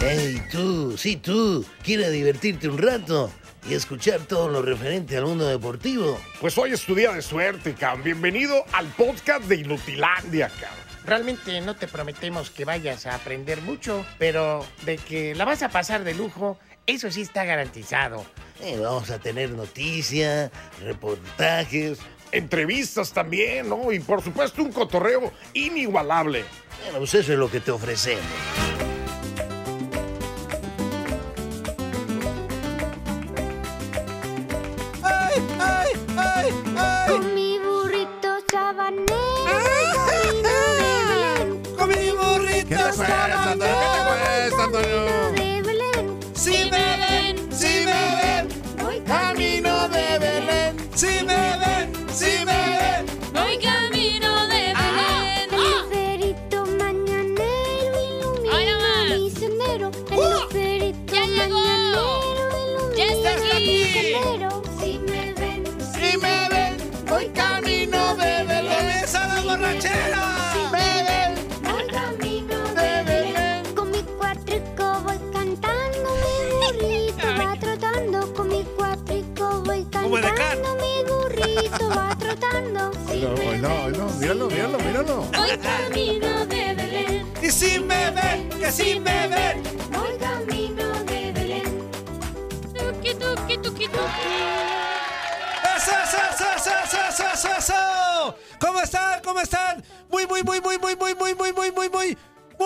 [0.00, 3.30] Hey, tú, sí, tú, ¿quieres divertirte un rato
[3.68, 6.20] y escuchar todo lo referente al mundo deportivo?
[6.40, 8.04] Pues hoy es tu día de suerte, cabrón.
[8.04, 10.84] Bienvenido al podcast de Inutilandia, cabrón.
[11.06, 15.68] Realmente no te prometemos que vayas a aprender mucho, pero de que la vas a
[15.68, 18.24] pasar de lujo, eso sí está garantizado.
[18.60, 20.50] Eh, vamos a tener noticias,
[20.80, 21.98] reportajes.
[22.32, 23.92] Entrevistas también, ¿no?
[23.92, 26.44] Y por supuesto un cotorreo inigualable.
[26.82, 28.24] Bueno, pues eso es lo que te ofrecemos.
[35.02, 37.10] ¡Ay, ay, ay, ay!
[37.10, 39.06] Con mi burrito sabanero.
[41.76, 42.92] ¡Con mi burrito ¿Qué
[80.14, 80.62] voy Como de can.
[80.62, 82.92] cantando, mi burrito va trotando.
[83.10, 85.16] Si No, me no, no, míralo, míralo, míralo.
[85.36, 87.32] Voy camino de Belén.
[87.42, 88.48] ¡Y si me ven!
[88.50, 89.62] ¡Que si me ven!
[89.90, 91.90] Voy camino de Belén.
[92.74, 94.34] Tuki, tuki, tuki, tuki.
[95.76, 98.36] ¡Eso, eso, eso, eso, eso, eso, eso, eso!
[98.60, 99.20] ¿Cómo están?
[99.22, 99.82] ¿Cómo están?
[100.10, 102.18] Muy, muy, muy, muy, muy, muy, muy, muy, muy, muy, muy.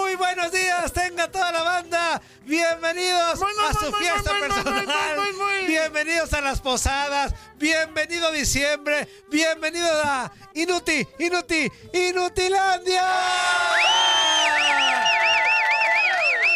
[0.09, 2.23] Muy buenos días, tenga toda la banda.
[2.47, 5.21] Bienvenidos a su fiesta personal.
[5.67, 7.35] Bienvenidos a las posadas.
[7.57, 9.07] Bienvenido a diciembre.
[9.31, 13.07] Bienvenidos a Inuti, Inuti, Inutilandia.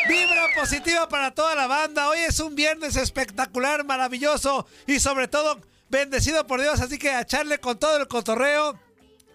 [0.09, 2.09] Vibra positiva para toda la banda.
[2.09, 6.81] Hoy es un viernes espectacular, maravilloso y sobre todo bendecido por Dios.
[6.81, 8.81] Así que a echarle con todo el cotorreo.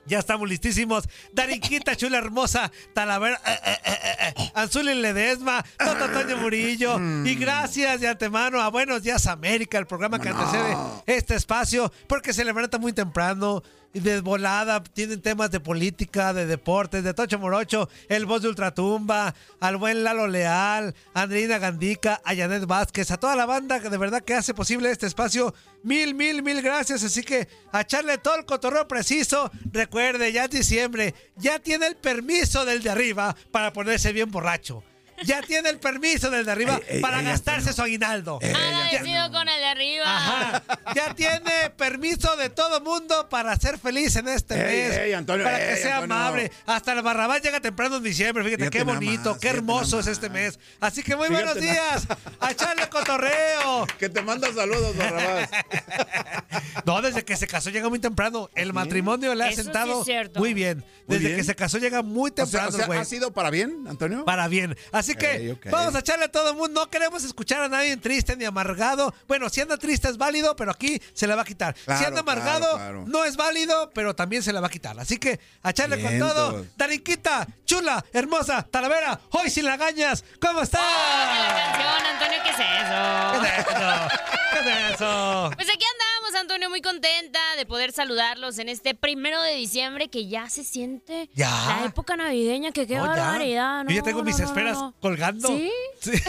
[0.08, 1.08] Ya estamos listísimos.
[1.34, 6.98] Darinquita, chula hermosa, Talavera, eh, eh, eh, eh, Anzuli Ledesma, Toto Toño Murillo.
[7.26, 12.34] Y gracias de antemano a Buenos Días América, el programa que antecede este espacio, porque
[12.34, 13.62] se levanta muy temprano.
[13.94, 18.50] Y de volada tienen temas de política, de deportes, de Tocho Morocho, el voz de
[18.50, 23.80] Ultratumba, al buen Lalo Leal, a Andreina Gandica, a Janet Vázquez, a toda la banda
[23.80, 25.54] que de verdad que hace posible este espacio.
[25.84, 27.04] Mil, mil, mil gracias.
[27.04, 29.50] Así que a echarle todo el cotorreo preciso.
[29.72, 34.84] Recuerde, ya es diciembre, ya tiene el permiso del de arriba para ponerse bien borracho.
[35.24, 38.40] Ya tiene el permiso del de arriba Ey, ey, para ey, gastarse su aguinaldo.
[38.42, 40.06] Agradecido con el de arriba.
[40.06, 40.64] Ajá.
[40.96, 44.98] Ya tiene permiso de todo mundo para ser feliz en este Ey, mes.
[44.98, 46.16] ey, Antonio, para que ey, sea Antonio.
[46.16, 46.52] amable.
[46.66, 48.44] Hasta el Barrabás llega temprano en diciembre.
[48.44, 50.60] Fíjate, Fíjate qué bonito, más, qué hermoso es este mes.
[50.80, 52.08] Así que muy Fíjate buenos nada días.
[52.40, 53.88] A echarle cotorreo.
[53.98, 55.50] Que te manda saludos, Barrabás.
[56.86, 58.50] No, desde que se casó llega muy temprano.
[58.56, 60.40] El matrimonio le ha Eso sí sentado es cierto.
[60.40, 60.86] muy bien.
[61.08, 61.38] Muy Desde bien.
[61.40, 63.00] que se casó llega muy O sea, temprano, o sea, güey.
[63.00, 64.24] ¿ha sido para bien, Antonio?
[64.24, 64.78] para bien.
[64.92, 65.72] Así que Ok, ok.
[65.72, 66.82] vamos a echarle a todo el mundo.
[66.82, 69.14] No queremos escuchar a nadie triste ni amargado.
[69.28, 71.76] Bueno, si anda triste es válido, pero aquí se le va a quitar.
[71.78, 73.04] si Claro, anda claro, amargado claro.
[73.08, 75.00] no es válido, pero también se le va a quitar.
[75.00, 76.34] Así que a echarle con Vientos.
[76.34, 76.66] todo.
[76.76, 80.24] Darinquita, chula, hermosa, talavera, hoy sin lagañas.
[80.42, 80.80] ¿Cómo está?
[80.80, 83.42] La canción, Antonio, ¿qué es eso?
[83.42, 84.08] ¿Qué es eso?
[84.54, 85.52] ¿Qué es eso?
[85.56, 86.07] Pues aquí andamos,
[86.40, 91.30] Antonio, muy contenta de poder saludarlos en este primero de diciembre que ya se siente
[91.34, 91.50] Ya.
[91.80, 93.10] la época navideña, que qué No, ya.
[93.24, 93.90] barbaridad, ¿no?
[93.90, 94.94] Yo ya tengo no, mis no, no, esferas no.
[95.00, 95.48] colgando.
[95.48, 95.72] ¿Sí?
[96.02, 96.12] Sí.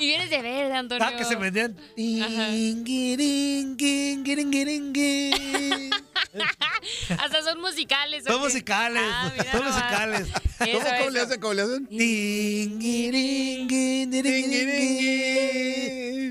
[0.00, 1.06] Y vienes de verde, Antonio.
[1.06, 1.76] Ah, que se vendían.
[1.96, 2.84] Son
[7.18, 8.24] Hasta son musicales.
[8.24, 8.36] ¿o qué?
[8.38, 9.02] musicales.
[9.04, 9.74] Ah, son nomás.
[9.74, 10.28] musicales.
[10.60, 11.40] Eso, ¿Cómo, cómo le hacen?
[11.40, 11.88] ¿Cómo le hacen?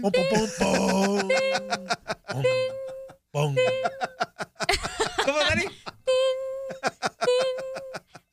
[0.02, 0.12] Pum,
[3.32, 3.56] pum.
[5.26, 5.64] ¿Cómo, Dani?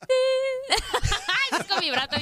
[0.07, 2.15] Ay, es con vibrato.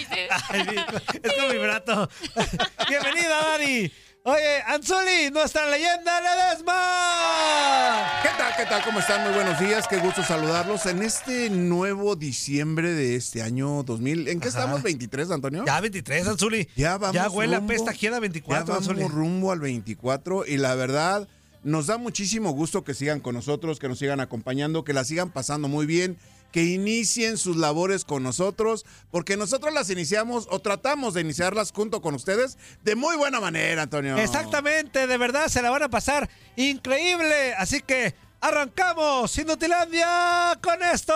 [0.50, 0.76] Ay,
[1.24, 2.10] es con vibrato.
[2.90, 3.92] Bienvenida, Dani.
[4.26, 8.20] Oye, Anzuli, nuestra leyenda Ledesma.
[8.24, 8.54] ¿Qué tal?
[8.56, 8.82] ¿Qué tal?
[8.86, 9.22] ¿Cómo están?
[9.26, 9.86] Muy buenos días.
[9.90, 14.30] Qué gusto saludarlos en este nuevo diciembre de este año 2000.
[14.30, 14.60] ¿En qué Ajá.
[14.60, 14.82] estamos?
[14.82, 15.66] ¿23, Antonio?
[15.66, 16.70] Ya 23, Anzuli.
[16.78, 19.08] Ya vamos Ya huele a rumbo- pesta quiera Ya 24, vamos Anzuli.
[19.10, 21.28] rumbo al 24 y la verdad
[21.64, 25.32] nos da muchísimo gusto que sigan con nosotros, que nos sigan acompañando, que la sigan
[25.32, 26.18] pasando muy bien,
[26.54, 32.02] que inicien sus labores con nosotros, porque nosotros las iniciamos o tratamos de iniciarlas junto
[32.02, 34.18] con ustedes de muy buena manera, Antonio.
[34.18, 37.54] Exactamente, de verdad se la van a pasar increíble.
[37.56, 41.14] Así que arrancamos Inutilandia con esto.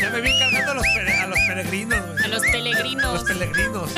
[0.00, 2.06] Ya me vi cargando a los, pere- a los peregrinos.
[2.12, 2.24] güey.
[2.24, 3.14] A los peregrinos.
[3.14, 3.90] Los peregrinos.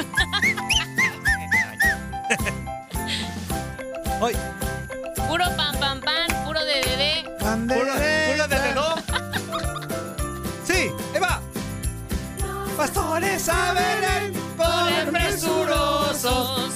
[4.21, 4.35] Hoy,
[5.29, 7.25] Puro pan, pan, pan, puro de bebé.
[7.39, 7.93] puro,
[8.33, 8.95] puro de reloj.
[10.65, 11.41] Sí, ahí va.
[12.77, 16.73] Pastores a Belén, corren presurosos,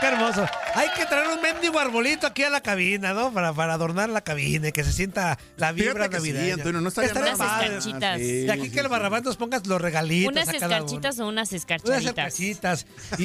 [0.00, 0.46] qué hermoso.
[0.74, 3.32] Hay que traer un mendigo arbolito aquí a la cabina, ¿no?
[3.32, 6.54] Para, para adornar la cabina y que se sienta la vibra sí, navideña.
[6.54, 7.10] Antonio, no padre.
[7.12, 8.20] Unas escarchitas.
[8.20, 10.74] Y aquí que el barrabás nos pongas los regalitos ¿Unas a cada uno.
[10.76, 12.04] escarchitas o unas Unas escarchaditas?
[12.04, 12.86] escarchitas.
[13.18, 13.22] Y,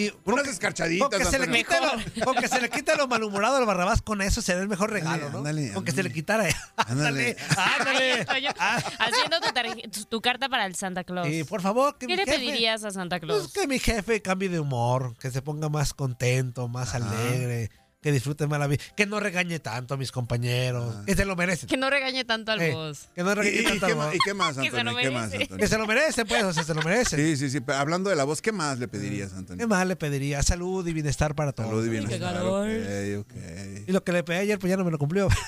[0.00, 3.56] y- y- Unas escarchaditas, con que, se le quite lo, se le quite lo malhumorado
[3.56, 5.38] al barrabás, con eso será el mejor regalo, ¿no?
[5.38, 6.14] ándale, con que se le ándale.
[6.14, 6.44] quitara.
[6.76, 7.36] Ándale.
[7.56, 8.46] Ándale, ándale.
[8.58, 11.26] Ah, Haciendo tu, tu- tu carta para el Santa Claus.
[11.28, 13.52] sí, por favor, que ¿Qué mi le jefe- pedirías a Santa Pues Claus?
[13.52, 17.70] que mi jefe cambie de humor, que se ponga más contento, más alegre,
[18.02, 21.34] que disfrute más la vida, que no regañe tanto a mis compañeros, que se lo
[21.34, 21.68] merecen.
[21.68, 23.08] Que no regañe tanto al Eh, voz.
[23.16, 24.14] que no ¿Y, regañe y- tanto qué al más, voz.
[24.14, 24.98] y qué más, Que se lo Antonio?
[25.00, 25.42] ¿Qué más, merece.
[25.42, 25.60] Antonio?
[25.62, 27.18] Que se lo merecen, pues, o sea, se lo merecen.
[27.18, 27.60] Sí, sí, sí.
[27.60, 29.66] pero Hablando de la voz, ¿qué más le pedirías, ¿Qué Antonio?
[29.66, 30.40] más le pediría?
[30.44, 31.68] Salud y bienestar para todos.
[31.70, 32.20] Salud y qué bienestar.
[32.34, 32.68] calor.
[32.68, 33.88] Ok, ok.
[33.88, 35.28] Y lo que le pedí ayer, pues ya no me lo cumplió.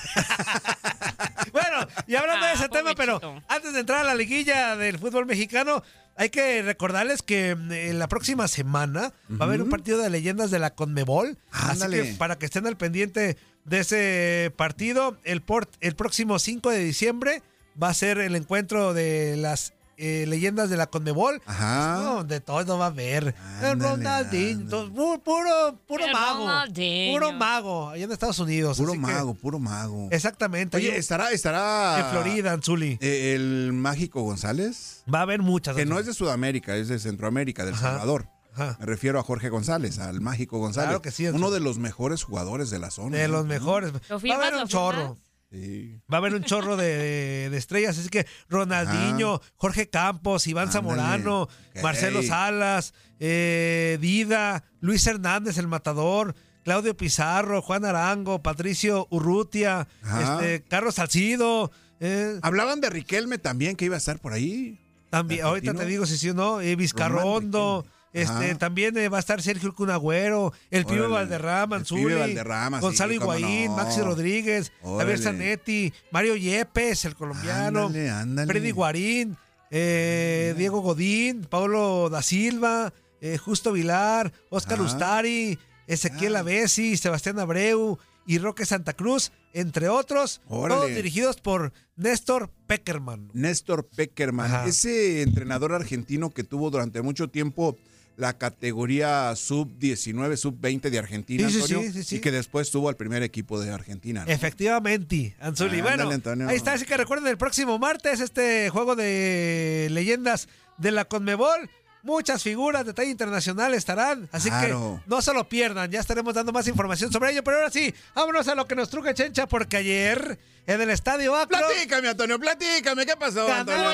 [1.85, 4.97] bueno, y hablando de Ah, ese tema, pero antes de entrar a la liguilla del
[4.99, 5.83] fútbol mexicano,
[6.15, 10.09] hay que recordarles que mm, en la próxima semana va a haber un partido de
[10.09, 11.37] leyendas de la Conmebol.
[11.51, 16.69] Así que para que estén al pendiente de ese partido, el, port- el próximo 5
[16.71, 17.41] de diciembre
[17.81, 21.41] va a ser el encuentro de las eh, leyendas de la Conmebol.
[21.45, 21.99] Ajá.
[22.03, 23.35] No, de todo va a haber.
[23.61, 25.19] Ándale, Ronaldinho, ándale.
[25.23, 26.39] puro, puro El mago.
[26.39, 27.13] Ronaldinho.
[27.13, 28.77] Puro mago, allá en Estados Unidos.
[28.77, 30.07] Puro así que- mago, puro mago.
[30.11, 30.77] exactamente.
[30.77, 31.99] Oye, estará, estará.
[31.99, 32.97] en Florida, Anzuli.
[33.01, 35.75] eh, el mágico González, Va a haber muchas.
[35.75, 37.89] que no es de Sudamérica, es de Centroamérica, del Ajá.
[37.91, 38.27] Salvador.
[38.53, 38.77] Ajá.
[38.79, 40.87] Me refiero a Jorge González, al mágico González.
[40.89, 43.17] Claro que sí, Uno de los mejores jugadores de la zona.
[43.17, 43.33] De ¿no?
[43.37, 43.93] los mejores.
[43.93, 45.17] ¿Lo Va a firmas, haber un chorro.
[45.51, 45.99] Sí.
[46.11, 47.97] Va a haber un chorro de, de estrellas.
[47.97, 50.73] Así que Ronaldinho, Jorge Campos, Iván Ándale.
[50.73, 51.49] Zamorano.
[51.81, 56.35] Marcelo Salas, eh, Dida, Luis Hernández, el matador.
[56.63, 59.87] Claudio Pizarro, Juan Arango, Patricio Urrutia,
[60.21, 64.79] este, Carlos Salcido, eh, Hablaban de Riquelme también, que iba a estar por ahí.
[65.09, 68.57] También, ahorita te digo si sí o no, eh, Vizcarrondo, Román este, Ajá.
[68.57, 71.07] también eh, va a estar Sergio Cunagüero, el pibe.
[71.07, 73.77] Valderrama, El Anzuli, Valderrama, sí, Gonzalo cómo Higuaín, no.
[73.77, 75.17] Maxi Rodríguez, Javier Órale.
[75.17, 78.51] Zanetti, Mario Yepes, el colombiano, Ándale, ándale.
[78.51, 79.37] Freddy Guarín,
[79.71, 84.83] eh, Diego Godín, Pablo da Silva, eh, Justo Vilar, Oscar Ah.
[84.83, 86.39] Ustari, Ezequiel Ah.
[86.39, 90.81] Avesi, Sebastián Abreu y Roque Santa Cruz, entre otros, Órale.
[90.81, 93.29] todos dirigidos por Néstor Peckerman.
[93.33, 94.65] Néstor Peckerman, Ajá.
[94.67, 97.75] ese entrenador argentino que tuvo durante mucho tiempo
[98.19, 102.15] la categoría sub-19, sub-20 de Argentina, Sí, sí, Antonio, sí, sí, sí.
[102.17, 104.25] y que después tuvo al primer equipo de Argentina.
[104.25, 104.31] ¿no?
[104.31, 105.79] Efectivamente, Anzuli.
[105.79, 106.49] Ándale, bueno, Antonio.
[106.49, 111.69] ahí está, así que recuerden el próximo martes este juego de leyendas de la Conmebol.
[112.03, 115.01] Muchas figuras de talla internacional estarán, así Claro.
[115.03, 117.93] que no se lo pierdan, ya estaremos dando más información sobre ello, pero ahora sí,
[118.15, 122.37] vámonos a lo que nos truca Chencha, porque ayer en el Estadio Akron, Platícame, Antonio,
[122.39, 123.49] platícame, ¿qué pasó.
[123.51, 123.91] Antonio?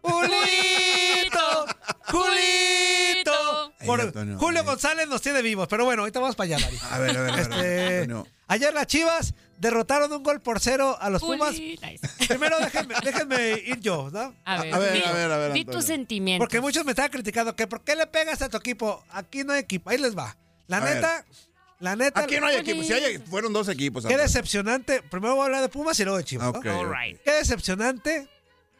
[0.00, 1.66] ¡Julito!
[2.10, 3.74] ¡Julito!
[3.78, 4.64] Ay, Por- Antonio, Julio.
[4.64, 6.78] González nos tiene vivos, pero bueno, ahorita vamos para allá, Mari.
[6.90, 8.26] A ver, a ver, a ver, Este, Antonio.
[8.48, 11.54] ayer las Chivas derrotaron un gol por cero a los Pumas.
[12.28, 14.34] Primero déjenme, déjenme ir yo, ¿no?
[14.44, 16.44] A ver, A ver, di- a ver, a ver, Di tus sentimientos.
[16.44, 19.02] Porque muchos me estaban criticando que ¿por qué le pegas a tu equipo?
[19.10, 20.36] Aquí no hay equipo, ahí les va.
[20.66, 20.94] La A ver.
[20.96, 21.24] neta,
[21.80, 24.02] la neta, Aquí no hay equipo, si hay, fueron dos equipos.
[24.04, 24.22] qué Antonio.
[24.24, 25.02] decepcionante.
[25.02, 26.52] Primero voy a hablar de Pumas y luego de Chivas.
[27.24, 28.28] Qué decepcionante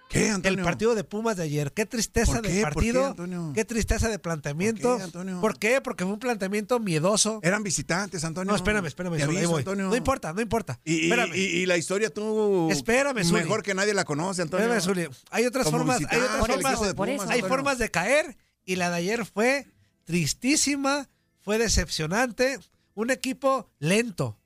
[0.09, 0.59] ¿Qué, Antonio?
[0.61, 1.73] El partido de Pumas de ayer.
[1.73, 2.61] Qué tristeza ¿Por de qué?
[2.63, 3.07] ¿Por qué, partido.
[3.09, 3.53] Antonio?
[3.55, 4.83] qué tristeza de planteamiento.
[4.89, 5.41] ¿Por qué, Antonio?
[5.41, 5.81] ¿Por qué?
[5.83, 7.41] Porque fue un planteamiento miedoso.
[7.43, 8.51] Eran visitantes, Antonio.
[8.51, 9.15] No, espérame, espérame.
[9.15, 9.65] Ahí voy.
[9.65, 10.81] No importa, no importa.
[10.85, 11.35] Y, y- espérame.
[11.35, 12.71] y- y la historia tú.
[12.71, 13.43] Espérame, Zuli.
[13.43, 14.73] Mejor que nadie la conoce, Antonio.
[14.75, 15.17] Espérame, Zuli.
[15.31, 17.33] Hay otras Como formas, hay otras Por eso, formas, de por Pumas, eso.
[17.33, 19.67] hay formas de caer y la de ayer fue
[20.05, 21.09] tristísima,
[21.43, 22.59] fue decepcionante,
[22.95, 24.39] un equipo lento,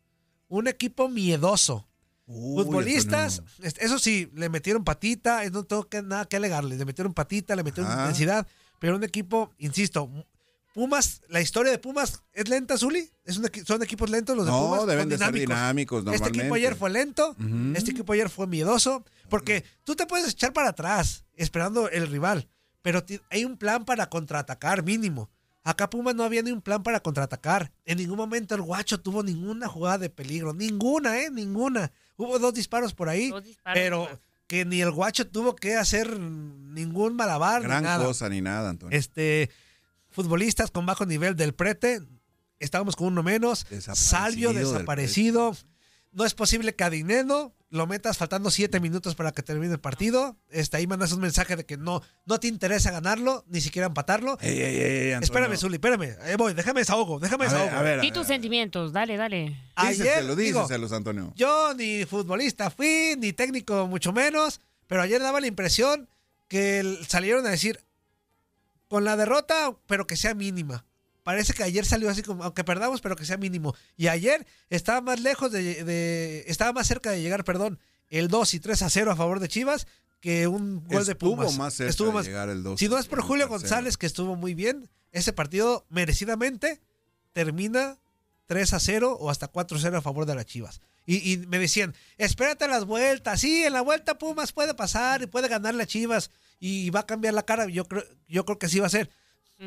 [0.49, 1.87] un equipo miedoso.
[2.26, 7.12] Uy, Futbolistas, eso sí, le metieron patita, no tengo que, nada que alegarles, le metieron
[7.14, 8.02] patita, le metieron Ajá.
[8.02, 8.47] intensidad,
[8.79, 10.09] pero un equipo, insisto,
[10.75, 14.47] Pumas, la historia de Pumas es lenta, Zuli, es un equi- son equipos lentos los
[14.47, 15.57] de No, Pumas, deben son de ser dinámicos.
[16.05, 17.37] dinámicos Este equipo ayer fue lento,
[17.75, 22.49] este equipo ayer fue miedoso, porque tú te puedes echar para atrás esperando el rival,
[22.81, 25.29] pero hay un plan para contraatacar mínimo.
[25.64, 27.73] Acá Pumas no había ni un plan para contraatacar.
[27.85, 30.52] En ningún momento el guacho tuvo ninguna jugada de peligro.
[30.54, 31.31] Ninguna, ¿eh?
[31.31, 31.92] Ninguna.
[32.16, 34.09] Hubo dos disparos por ahí, Dos disparos, pero
[34.49, 37.62] que ni el guacho tuvo que hacer ningún malabar.
[37.62, 38.04] ni Gran nada.
[38.04, 38.97] cosa ni nada, Antonio.
[38.99, 39.50] Este,
[40.11, 42.00] futbolistas con bajo nivel del prete,
[42.59, 43.64] estábamos con uno menos.
[43.71, 45.57] Desaparecido Salvio desaparecido.
[46.11, 49.81] No es posible que a Dineno lo metas faltando siete minutos para que termine el
[49.81, 50.37] partido.
[50.50, 54.37] Este, ahí mandas un mensaje de que no, no te interesa ganarlo, ni siquiera empatarlo.
[54.43, 55.25] Ey, ey, ey, Antonio.
[55.25, 56.37] Espérame, Zuli, espérame.
[56.37, 57.76] Voy, déjame desahogo, déjame A ver, desahogo.
[57.79, 58.14] a ver, a Di ver.
[58.19, 59.57] tus sentimientos, dale, dale.
[59.75, 61.33] Ayer, Díceselo, digo, Antonio.
[61.35, 66.09] yo ni futbolista fui, ni técnico mucho menos, pero ayer daba la impresión
[66.49, 67.81] que salieron a decir,
[68.88, 70.85] con la derrota, pero que sea mínima.
[71.23, 73.75] Parece que ayer salió así como, aunque perdamos, pero que sea mínimo.
[73.97, 77.79] Y ayer estaba más lejos de, de- estaba más cerca de llegar, perdón,
[78.11, 79.87] el 2 y 3 a 0 a favor de Chivas
[80.21, 81.57] que un gol de Pumas.
[81.59, 82.79] más cerca Estuvo de más- llegar el 2.
[82.79, 83.49] si no es por Julio.
[83.49, 86.81] González, que estuvo muy bien, ese partido merecidamente
[87.33, 87.99] termina
[88.47, 90.81] 3 a 0 o hasta 4 a 0 a favor de las Chivas.
[91.07, 93.41] Y, y me decían, espérate las vueltas.
[93.41, 97.07] Sí, en la vuelta Pumas puede pasar y puede ganarle a Chivas y va a
[97.07, 97.67] cambiar la cara.
[97.69, 99.11] Yo creo, yo creo que sí va a ser.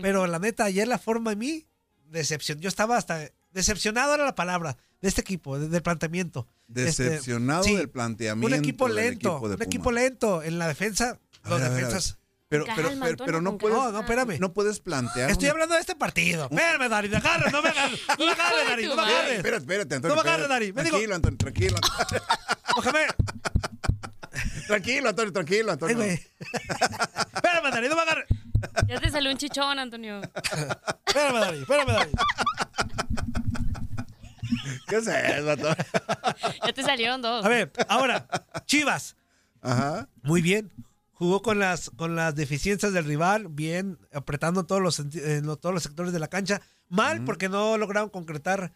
[0.01, 1.67] Pero la neta, ayer la forma en mí,
[2.09, 2.59] decepción.
[2.59, 6.47] Yo estaba hasta decepcionado era la palabra de este equipo, de- del planteamiento.
[6.73, 8.47] Este, Decepcionado sí, del planteamiento.
[8.55, 11.19] un equipo lento, equipo de un equipo lento en la defensa.
[11.43, 12.17] A Los ver, defensas.
[12.47, 13.75] Pero, Calma, pero, pero, pero no puedes.
[13.77, 14.37] No, no, espérame.
[14.39, 15.31] No puedes plantear.
[15.31, 16.43] Estoy hablando de este partido.
[16.51, 17.99] Espérame, Dari, me agarres, no me agarres.
[18.19, 19.37] No me agarres, Dari, no me agarres.
[19.37, 20.15] Espérate, espérate, Antonio.
[20.15, 20.47] No me agarres.
[20.49, 21.77] Dari, Tranquilo, Antonio, tranquilo.
[24.67, 25.97] Tranquilo, Antonio, tranquilo, Antonio.
[26.03, 28.25] Espérame, Dari, no me agarres.
[28.87, 30.21] Ya te salió un chichón, Antonio.
[31.05, 32.11] Espérame, Dari, espérame, Dari.
[34.87, 35.75] ¿Qué es eso?
[36.65, 37.45] Ya te salieron dos.
[37.45, 38.27] A ver, ahora,
[38.65, 39.15] Chivas.
[39.61, 40.07] Ajá.
[40.23, 40.71] Muy bien.
[41.13, 45.73] Jugó con las, con las deficiencias del rival, bien, apretando todos los, en lo- todos
[45.73, 46.61] los sectores de la cancha.
[46.89, 48.73] Mal porque no lograron concretar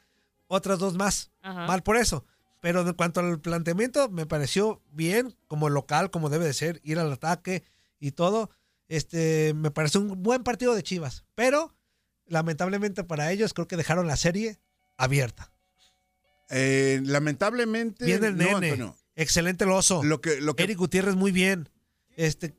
[0.48, 1.32] otras dos más.
[1.42, 1.68] Ajá.
[1.68, 2.26] Mal por eso.
[2.62, 6.98] Pero en cuanto al planteamiento, me pareció bien, como local, como debe de ser, ir
[7.00, 7.64] al ataque
[8.00, 8.50] y todo.
[8.90, 11.24] Este, me pareció un buen partido de Chivas.
[11.36, 11.74] Pero,
[12.28, 14.60] lamentablemente para ellos, creo que dejaron la serie
[14.98, 15.52] abierta.
[16.50, 18.06] Eh, lamentablemente.
[18.06, 18.72] Bien el no, nene.
[18.72, 18.98] Antonio.
[19.16, 20.04] Excelente el oso.
[20.04, 21.70] Lo que, lo que Eric Gutiérrez muy bien.
[22.16, 22.54] Este,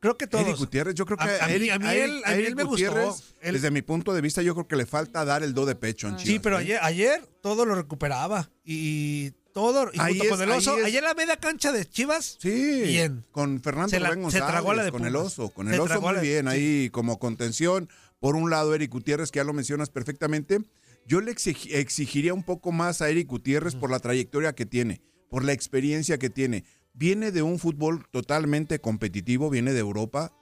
[0.00, 0.44] creo que todos.
[0.44, 2.56] Eric Gutiérrez, yo creo que A- a mí- Eric, a mí a él- a él
[2.56, 3.16] me gustó.
[3.40, 5.74] Él- Desde mi punto de vista, yo creo que le falta dar el do de
[5.76, 6.16] pecho en Ah.
[6.16, 6.32] Chivas.
[6.32, 6.62] Sí, pero ¿eh?
[6.62, 8.50] ayer, ayer todo lo recuperaba.
[8.64, 11.72] Y todo, y Ahí junto es- con el oso, ahí es- ayer la media cancha
[11.72, 13.24] de Chivas, Sí, Bien.
[13.32, 15.74] con Fernando Se la- Rubén se González, tragó la de con el oso, con Se
[15.74, 16.48] el oso muy la- bien, sí.
[16.50, 17.88] ahí como contención.
[18.20, 20.58] Por un lado, Eric Gutiérrez, que ya lo mencionas perfectamente.
[21.06, 25.00] Yo le exig- exigiría un poco más a Eric Gutiérrez por la trayectoria que tiene,
[25.30, 26.64] por la experiencia que tiene.
[26.92, 30.32] Viene de un fútbol totalmente competitivo, viene de Europa,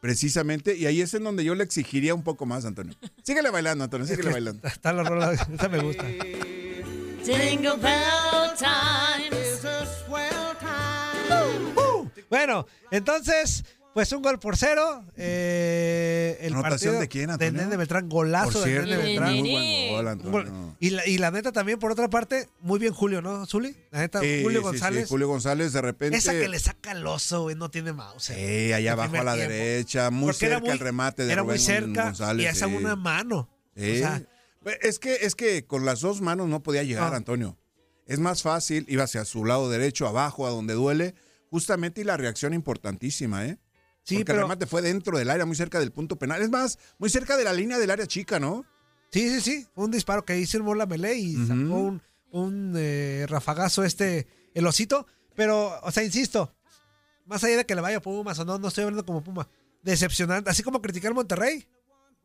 [0.00, 2.94] precisamente, y ahí es en donde yo le exigiría un poco más, Antonio.
[3.24, 4.66] Síguele bailando, Antonio, síguele bailando.
[4.66, 6.04] está la rola, esa me gusta.
[7.26, 9.36] Jingle bell time.
[12.28, 13.64] Bueno, entonces,
[13.94, 15.04] pues un gol por cero.
[15.16, 17.52] eh, el ¿Anotación partido de quién, Antonio?
[17.62, 19.34] Nene Beltrán, golazo Por cierto, Nene Beltrán.
[19.34, 20.08] muy buen gol.
[20.08, 20.76] Antonio.
[20.80, 23.76] Y la, y la neta también, por otra parte, muy bien Julio, ¿no, Zuli?
[23.92, 25.02] La neta, Sí, Julio sí, González.
[25.04, 26.16] sí, Julio González, de repente.
[26.18, 28.24] Esa que le saca el oso, güey, no tiene mouse.
[28.24, 29.52] Sí, allá abajo a la tiempo.
[29.52, 32.44] derecha, muy Porque cerca el remate de Era Rubén muy cerca González.
[32.44, 32.74] y esa sí.
[32.74, 33.48] una mano.
[33.76, 33.92] Sí.
[33.92, 34.22] O sea,
[34.80, 37.16] es que es que con las dos manos no podía llegar, No.
[37.16, 37.58] Antonio.
[38.06, 41.14] Es más fácil, iba hacia su lado derecho, abajo, a donde duele,
[41.50, 43.58] justamente y la reacción importantísima, ¿eh?
[44.04, 44.40] sí, Porque el pero.
[44.42, 46.40] remate fue dentro del área, muy cerca del punto penal.
[46.42, 48.64] Es más, muy cerca de la línea del área chica, ¿no?
[49.10, 49.66] Sí, sí, sí.
[49.74, 54.26] Fue un disparo que hizo el la Melé y sacó un, un eh, rafagazo este,
[54.54, 55.06] el osito.
[55.34, 56.54] Pero, o sea, insisto,
[57.24, 59.48] más allá de que le vaya Pumas o no, no estoy hablando como Puma.
[59.82, 60.50] Decepcionante.
[60.50, 61.66] Así como criticar Monterrey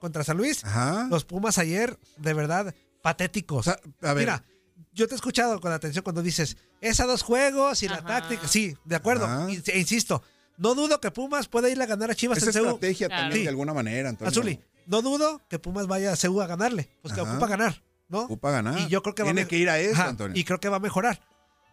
[0.02, 0.66] contra San Luis.
[0.66, 1.08] Ajá.
[1.10, 3.60] Los Pumas ayer, de verdad, patéticos.
[3.60, 4.24] O sea, a ver.
[4.24, 4.44] Mira,
[4.92, 8.48] yo te he escuchado con atención cuando dices, es a dos juegos y la táctica.
[8.48, 9.48] Sí, de acuerdo.
[9.50, 10.22] Y- e insisto,
[10.58, 12.68] No dudo que Pumas pueda ir a ganar a Chivas Es en Seúl.
[12.68, 13.22] estrategia Claro.
[13.24, 13.44] también Sí.
[13.44, 14.30] de alguna manera, Antonio.
[14.30, 16.92] Azuli, no dudo que Pumas vaya a Seúl a ganarle.
[17.02, 17.32] Pues que Ajá.
[17.32, 18.20] ocupa ganar, ¿no?
[18.26, 18.78] Ocupa ganar.
[18.78, 20.38] Y yo creo que va Tiene a me- que ir a eso, Ajá, Antonio.
[20.40, 21.20] Y creo que va a mejorar.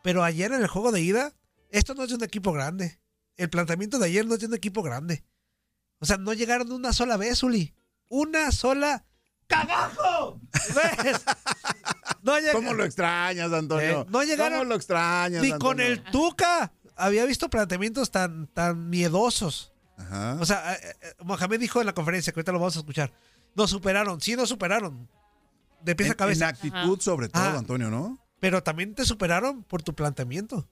[0.03, 1.35] Pero ayer en el juego de ida,
[1.71, 2.99] esto no es de un equipo grande.
[3.37, 5.23] El planteamiento de ayer no es de un equipo grande.
[5.99, 7.75] O sea, no llegaron una sola vez, Uli.
[8.09, 9.05] Una sola.
[9.47, 10.41] ¡Cagajo!
[10.53, 11.23] ¿Ves?
[12.23, 14.03] No lleg- ¿Cómo lo extrañas, Antonio?
[14.03, 18.91] Eh, no llegaron ¿Cómo lo extrañas, Ni con el Tuca había visto planteamientos tan, tan
[18.91, 19.73] miedosos.
[19.97, 20.37] Ajá.
[20.41, 23.13] O sea, eh, eh, Mohamed dijo en la conferencia, que ahorita lo vamos a escuchar.
[23.55, 25.09] Nos superaron, sí nos superaron.
[25.83, 26.45] De pies en, a cabeza.
[26.45, 27.59] en actitud sobre todo, Ajá.
[27.59, 28.19] Antonio, ¿no?
[28.41, 30.69] Pero también te superaron por tu planteamiento.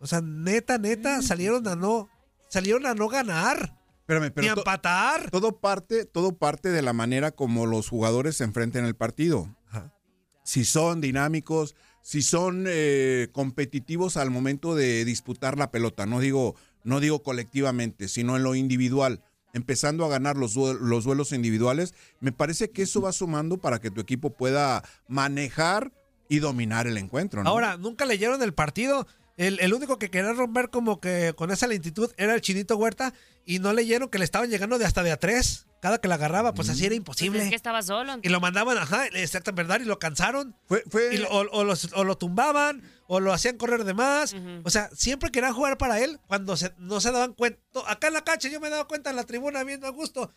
[0.00, 2.08] O sea, neta, neta, salieron a no.
[2.48, 3.76] Salieron a no ganar.
[4.04, 5.30] Espérame, ni pero to- empatar.
[5.30, 9.48] todo parte, todo parte de la manera como los jugadores se enfrenten el partido.
[9.68, 9.92] Ajá.
[10.44, 16.04] Si son dinámicos, si son eh, competitivos al momento de disputar la pelota.
[16.04, 19.22] No digo, no digo colectivamente, sino en lo individual.
[19.54, 23.90] Empezando a ganar los, los duelos individuales, me parece que eso va sumando para que
[23.90, 25.92] tu equipo pueda manejar
[26.28, 27.42] y dominar el encuentro.
[27.42, 27.48] ¿no?
[27.48, 29.06] Ahora, nunca leyeron el partido.
[29.36, 33.12] El, el único que quería romper como que con esa lentitud era el Chinito Huerta
[33.44, 35.66] y no leyeron que le estaban llegando de hasta de a tres.
[35.82, 37.42] Cada que la agarraba, pues así era Pues imposible.
[37.42, 38.14] es que estaba solo.
[38.22, 40.56] Y lo mandaban, ajá, exacto, verdad, y lo cansaron.
[40.66, 43.92] fue, fue- Y lo- o, o los- o lo tumbaban, o lo hacían correr de
[43.92, 44.34] más.
[44.62, 47.60] O sea, siempre querían jugar para él cuando se- no se daban cuenta.
[47.86, 50.32] Acá en la cancha yo me daba cuenta en la tribuna viendo a gusto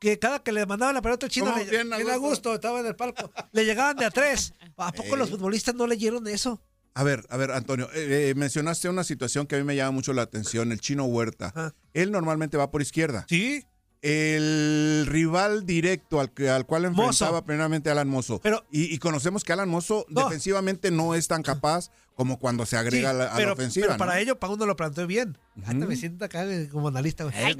[0.00, 2.54] que cada que le mandaban la pelota al chino, le, Bien a gusto.
[2.54, 4.54] estaba en el palco, le llegaban de a tres.
[4.78, 6.62] ¿A poco los futbolistas no leyeron eso?
[6.98, 9.90] A ver, a ver, Antonio, eh, eh, mencionaste una situación que a mí me llama
[9.90, 11.74] mucho la atención, el chino Huerta.
[11.92, 13.26] Él normalmente va por izquierda.
[13.28, 13.64] Sí,
[14.00, 17.44] El rival directo al, que, al cual enfrentaba Mozo.
[17.44, 18.40] primeramente Alan Mozo.
[18.40, 20.24] Pero- y, y conocemos que Alan Mozo No.
[20.24, 23.52] defensivamente no es tan capaz como cuando se agrega sí, a, la, a la pero,
[23.52, 23.86] ofensiva.
[23.88, 24.18] pero para ¿no?
[24.20, 25.36] ello Pauno lo planteó bien.
[25.56, 25.74] Ujú.
[25.74, 27.24] me siento acá como analista.
[27.34, 27.56] Ay,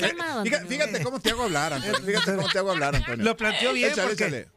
[0.68, 2.00] fíjate cómo te hago hablar, Antonio.
[2.06, 3.22] Fíjate cómo te hago hablar, Antonio.
[3.24, 4.48] Lo planteó bien Échale, porque échale.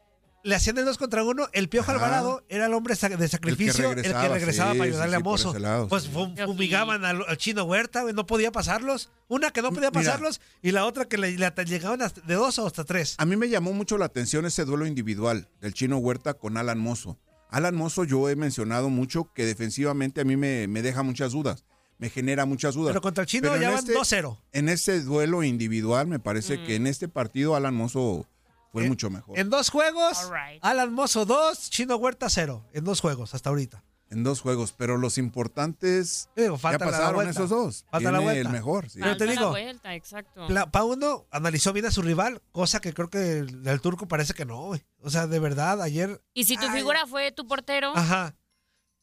[0.43, 1.47] Le hacían el dos contra uno.
[1.53, 1.95] El Piojo Ajá.
[2.05, 5.23] Alvarado era el hombre de sacrificio, el que regresaba, regresaba, sí, para ayudarle sí, a
[5.23, 5.59] Mozo.
[5.59, 9.11] lado, pues fumigaban al, al chino Huerta, no podía pasarlos.
[9.27, 10.01] Una que no podía Mira.
[10.01, 13.15] pasarlos y la otra que le, llegaban hasta- de dos o hasta tres.
[13.17, 16.79] A mí me llamó mucho la atención ese duelo individual del chino Huerta con Alan
[16.79, 17.17] Mozo.
[17.51, 21.65] Alan Mozo yo he mencionado mucho que defensivamente a mí me, me deja muchas dudas.
[21.97, 22.91] Me genera muchas dudas.
[22.91, 24.37] Pero contra el chino Pero ya van este- 2-0.
[24.53, 26.65] En ese duelo individual me parece Mm.
[26.65, 28.25] que en este partido Alan Mozo
[28.71, 29.37] fue En- mucho mejor.
[29.39, 30.59] En dos juegos, right.
[30.63, 32.65] Alan Mozo 2, Chino Huerta 0.
[32.73, 33.83] En dos juegos hasta ahorita.
[34.11, 37.31] En dos juegos, pero los importantes digo, ya falta la pasaron vuelta.
[37.31, 37.85] esos dos.
[37.91, 38.41] Falta la vuelta.
[38.41, 38.89] el mejor.
[38.89, 38.97] sí.
[38.99, 40.47] Pero te Falta la digo, vuelta, exacto.
[40.71, 44.45] Pauno analizó bien a su rival, cosa que creo que el, el turco parece que
[44.45, 44.83] no, güey.
[45.01, 46.23] O sea, de verdad, ayer.
[46.33, 46.71] Y si tu Ay.
[46.79, 48.35] figura fue tu portero, Ajá.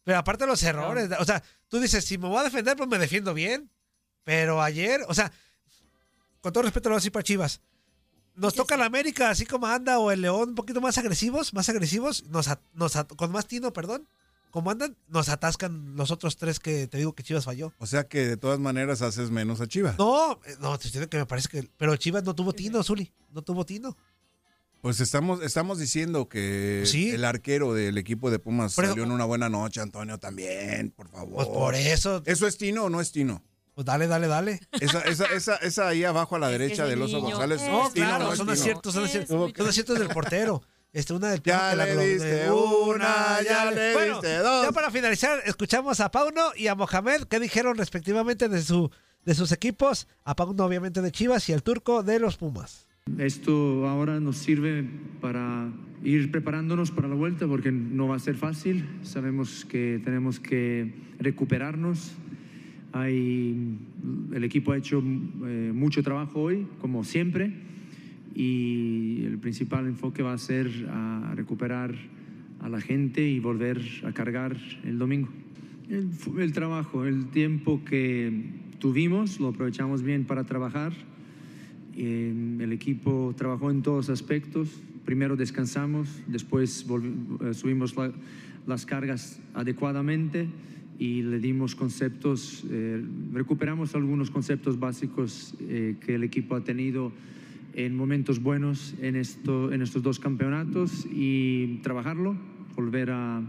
[0.03, 2.89] Pero aparte de los errores, o sea, tú dices, si me voy a defender, pues
[2.89, 3.71] me defiendo bien.
[4.25, 5.31] Pero ayer, o sea,
[6.41, 7.61] con todo respeto lo voy a decir para Chivas.
[8.37, 11.69] Nos toca la América, así como anda, o el León, un poquito más agresivos, más
[11.69, 14.07] agresivos, nos, nos con más tino, perdón.
[14.51, 17.73] Como andan, nos atascan los otros tres que te digo que Chivas falló.
[17.79, 19.99] O sea que de todas maneras haces menos a Chivas.
[19.99, 21.69] No, eh, no, te estoy diciendo que me parece que.
[21.77, 23.13] Pero Chivas no tuvo tino, Zuli.
[23.33, 23.97] No tuvo tino.
[24.81, 27.11] Pues estamos, estamos diciendo que Sí.
[27.11, 31.35] el arquero del equipo de Pumas salió en una buena noche, Antonio, también, por favor.
[31.35, 32.23] Pues por eso.
[32.25, 33.43] ¿Eso es Tino o no es Tino?
[33.77, 34.61] Pues dale, dale, dale.
[34.81, 37.61] Esa, esa, esa, esa ahí abajo a la Es que derecha del oso niño González.
[37.69, 39.53] No, ¿es Tino o claro, son aciertos, son aciertos.
[39.55, 40.63] Son aciertos del portero.
[40.95, 44.65] Este, una del Ya la le diste de una, ya le Bueno, diste dos.
[44.65, 48.91] Ya para finalizar, escuchamos a Pauno y a Mohamed, que dijeron respectivamente de, su,
[49.27, 50.09] de sus equipos.
[50.25, 52.87] A Pauno, obviamente, de Chivas y al turco de los Pumas.
[53.19, 54.89] Esto ahora nos sirve
[55.21, 55.71] para
[56.03, 58.89] ir preparándonos para la vuelta porque no va a ser fácil.
[59.03, 62.13] Sabemos que tenemos que recuperarnos.
[62.93, 63.77] Hay,
[64.33, 65.03] el equipo ha hecho
[65.45, 67.53] eh, mucho trabajo hoy, como siempre,
[68.35, 71.95] y el principal enfoque va a ser a recuperar
[72.61, 75.29] a la gente y volver a cargar el domingo.
[75.89, 78.33] El, trabajo, el tiempo que
[78.79, 80.93] tuvimos, lo aprovechamos bien para trabajar.
[81.97, 84.69] Eh, el equipo trabajó en todos aspectos.
[85.05, 86.85] Primero descansamos, después
[87.41, 88.13] eh, subimos la-
[88.67, 90.49] las cargas adecuadamente
[90.99, 97.13] y le dimos conceptos, eh, recuperamos algunos conceptos básicos eh, que el equipo ha tenido
[97.75, 102.37] en momentos buenos en, esto, en estos dos campeonatos y trabajarlo,
[102.75, 103.43] volver a,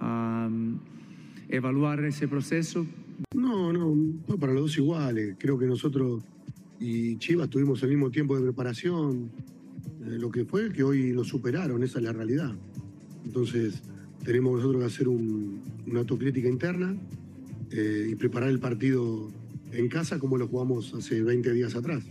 [0.00, 0.78] a, um,
[1.48, 2.84] evaluar ese proceso,
[3.34, 3.94] No, no,
[4.26, 5.36] fue para los dos iguales.
[5.38, 6.24] Creo que nosotros
[6.82, 9.30] y Chivas tuvimos el mismo tiempo de preparación.
[10.04, 12.52] Eh, lo que fue que hoy lo superaron, esa es la realidad.
[13.24, 13.82] Entonces,
[14.24, 16.94] tenemos nosotros que hacer un- una autocrítica interna
[17.70, 19.30] eh, y preparar el partido
[19.72, 22.04] en casa como lo jugamos hace 20 días atrás.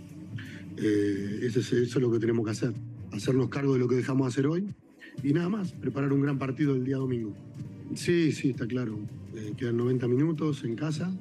[0.78, 2.74] Eh, eso, es, eso es lo que tenemos que hacer,
[3.12, 4.66] hacernos cargo de lo que dejamos de hacer hoy
[5.24, 7.34] y nada más, preparar un gran partido el día domingo.
[7.94, 8.98] Sí, sí, está claro.
[9.36, 11.14] Eh, quedan 90 minutos en casa,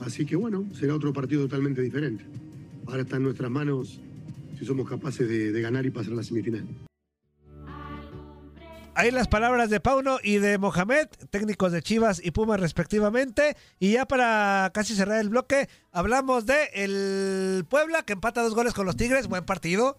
[0.00, 2.24] así que bueno, será otro partido totalmente diferente.
[2.86, 4.00] Ahora está en nuestras manos
[4.58, 6.64] si somos capaces de, de ganar y pasar a la semifinal.
[9.00, 13.56] Ahí las palabras de Pauno y de Mohamed, técnicos de Chivas y Pumas respectivamente.
[13.78, 18.74] Y ya para casi cerrar el bloque, hablamos de el Puebla que empata dos goles
[18.74, 19.26] con los Tigres.
[19.26, 19.96] Buen partido.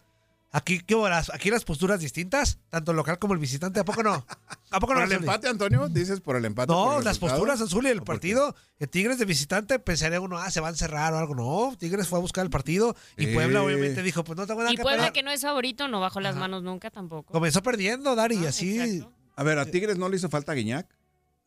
[0.54, 1.32] Aquí, ¿qué horas?
[1.34, 3.80] Aquí las posturas distintas, tanto el local como el visitante.
[3.80, 4.26] ¿A poco no?
[4.70, 5.00] ¿A poco no?
[5.00, 5.26] ¿Por el Zuli?
[5.26, 5.88] empate, Antonio?
[5.88, 6.74] ¿Dices por el empate?
[6.74, 7.40] No, el las resultado?
[7.40, 8.54] posturas, Azul y el partido.
[8.78, 11.36] El Tigres de visitante, pensaría uno, ah, se va a encerrar o algo.
[11.36, 13.34] No, Tigres fue a buscar el partido y Eh.
[13.34, 16.02] Puebla obviamente dijo, pues no tengo nada Y que Puebla, que no es favorito, no
[16.02, 16.42] bajó las Ajá.
[16.42, 17.32] manos nunca tampoco.
[17.32, 18.78] Comenzó perdiendo, Dari, y Ah, así.
[18.78, 19.14] exacto.
[19.38, 20.86] A ver, ¿a Tigres no le hizo falta Guiñac?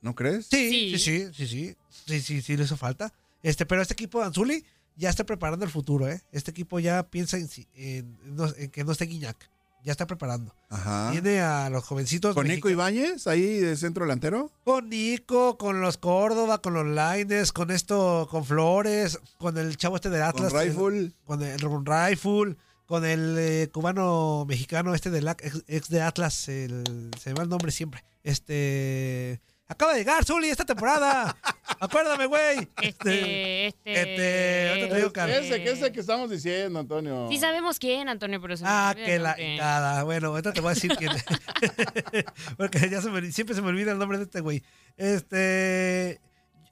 [0.01, 0.47] ¿No crees?
[0.47, 0.99] Sí, Sí.
[0.99, 3.13] sí, sí, sí, sí, sí, sí, sí, le hizo falta.
[3.43, 4.65] Este, pero este equipo de Anzuli
[4.97, 6.23] ya está preparando el futuro, ¿eh?
[6.33, 8.19] Este equipo ya piensa en, en-
[8.57, 9.51] en que no esté Guiñac.
[9.83, 10.55] Ya está preparando.
[10.71, 11.11] Ajá.
[11.13, 12.35] Tiene a los jovencitos.
[12.35, 14.51] ¿Con Nico Ibáñez ahí de centro delantero?
[14.65, 19.97] Con Nico, con los Córdoba, con los Lines, con esto, con Flores, con el chavo
[19.97, 20.53] este de Atlas.
[20.55, 21.13] ¿Con Rifle?
[21.27, 26.49] Con el con Rifle, con el eh, cubano mexicano este del ex, ex de Atlas,
[26.49, 28.05] el, se me va el nombre siempre.
[28.23, 29.43] Este.
[29.67, 31.35] Acaba de llegar, Zuli, esta temporada.
[31.81, 32.69] Acuérdame, güey.
[32.83, 33.93] Este, este.
[33.93, 35.39] este, ahorita te digo, Carlos.
[35.39, 37.29] Ese, que ese que estamos diciendo, Antonio.
[37.31, 40.03] Sí sabemos quién, Antonio, pero se Ah, olvida que la.
[40.05, 41.13] Bueno, ahorita te voy a decir quién.
[42.59, 44.63] Porque ya se me- siempre se me olvida el nombre de este güey.
[44.97, 46.21] Este.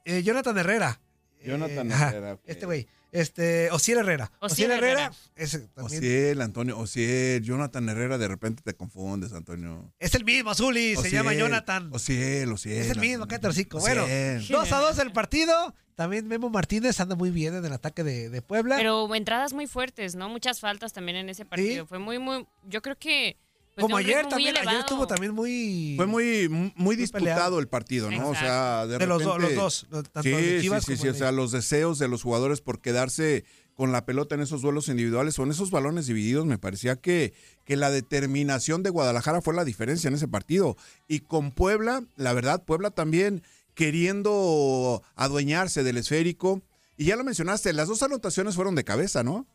[0.05, 1.01] eh, Jonathan Herrera.
[1.45, 2.39] Jonathan Eh, Herrera.
[2.45, 2.87] Este güey.
[3.11, 3.71] Este.
[3.71, 4.33] Osiel Herrera.
[4.41, 5.05] Osiel Osiel Herrera.
[5.05, 5.17] Herrera.
[5.37, 5.99] Ese también.
[5.99, 9.93] Ociel, Antonio, Ociel, Jonathan Herrera, de repente te confundes, Antonio.
[9.99, 10.93] Es el mismo, Zuli.
[10.95, 11.91] Se Ociel, llama Jonathan.
[11.93, 12.79] Ociel, Ociel.
[12.79, 13.81] Es el mismo, el hocico.
[13.81, 14.47] Bueno, Ociel.
[14.49, 15.75] 2 a 2 el partido.
[15.95, 18.77] También Memo Martínez anda muy bien en el ataque de, de Puebla.
[18.77, 20.31] Pero entradas muy fuertes, ¿no?
[20.31, 21.87] Muchas faltas también en ese partido.
[21.87, 22.47] Fue muy, muy.
[22.67, 23.37] Yo creo que.
[23.75, 25.95] Pues, Como ayer también, ayer estuvo también muy.
[25.97, 27.59] Fue muy, muy disputado peleado.
[27.59, 28.29] el partido, ¿no?
[28.31, 30.93] O sea, de, De los do- repente- los dos, lo- tanto sí, de Chivas sí,
[30.93, 34.35] sí, como sí, o sea, los deseos de los jugadores por quedarse con la pelota
[34.35, 37.33] en esos duelos individuales o en esos balones divididos, me parecía que,
[37.65, 40.77] que la determinación de Guadalajara fue la diferencia en ese partido.
[41.09, 43.43] Y con Puebla, la verdad, Puebla también
[43.75, 46.63] queriendo adueñarse del esférico.
[46.97, 49.47] Y ya lo mencionaste, las dos anotaciones fueron de cabeza, ¿no?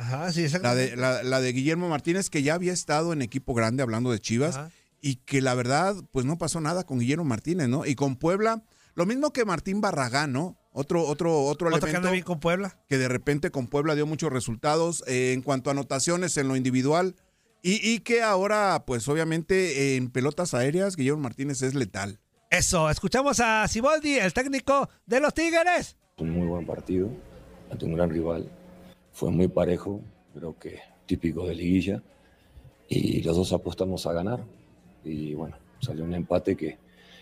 [0.00, 3.52] Ajá, sí, La de, la, la de Guillermo Martínez, que ya había estado en equipo
[3.52, 4.70] grande hablando de Chivas, Ajá.
[5.02, 7.84] y que la verdad, pues no pasó nada con Guillermo Martínez, ¿no?
[7.84, 8.62] Y con Puebla,
[8.94, 10.56] lo mismo que Martín Barragán, ¿no?
[10.72, 12.78] Otro, otro, otro elemento bien con Puebla.
[12.88, 16.56] que de repente con Puebla dio muchos resultados eh, en cuanto a anotaciones en lo
[16.56, 17.14] individual.
[17.62, 22.20] Y, y que ahora, pues obviamente en pelotas aéreas, Guillermo Martínez es letal.
[22.50, 25.96] Eso, escuchamos a Siboldi, el técnico de los Tigres.
[26.16, 27.10] Un muy buen partido
[27.70, 28.50] ante un gran rival.
[29.12, 30.00] Fue muy parejo,
[30.34, 32.02] creo que típico de liguilla.
[32.88, 34.40] Y los dos apostamos a ganar.
[35.04, 36.78] Y bueno, salió un empate que,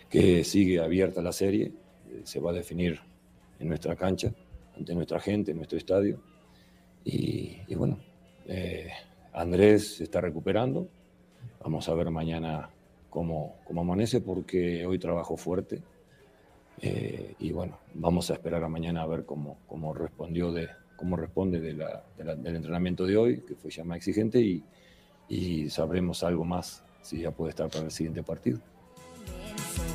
[0.09, 1.73] que sigue abierta la serie.
[2.11, 3.01] Eh, Se va a definir
[3.59, 4.33] en nuestra cancha,
[4.77, 6.21] ante nuestra gente, en nuestro estadio.
[7.05, 7.99] Y, bueno,
[8.47, 8.91] eh,
[9.33, 10.89] Andrés se está recuperando.
[11.63, 12.71] Vamos a ver mañana
[13.09, 15.83] cómo, cómo amanece porque hoy trabajo fuerte.
[16.81, 21.17] Eh, y bueno, vamos a esperar a mañana a ver cómo, cómo respondió de, cómo
[21.17, 24.63] responde de la- de la- del entrenamiento de hoy, que fue ya más exigente, y,
[25.29, 28.59] y sabremos algo más si ya puede estar para el siguiente partido.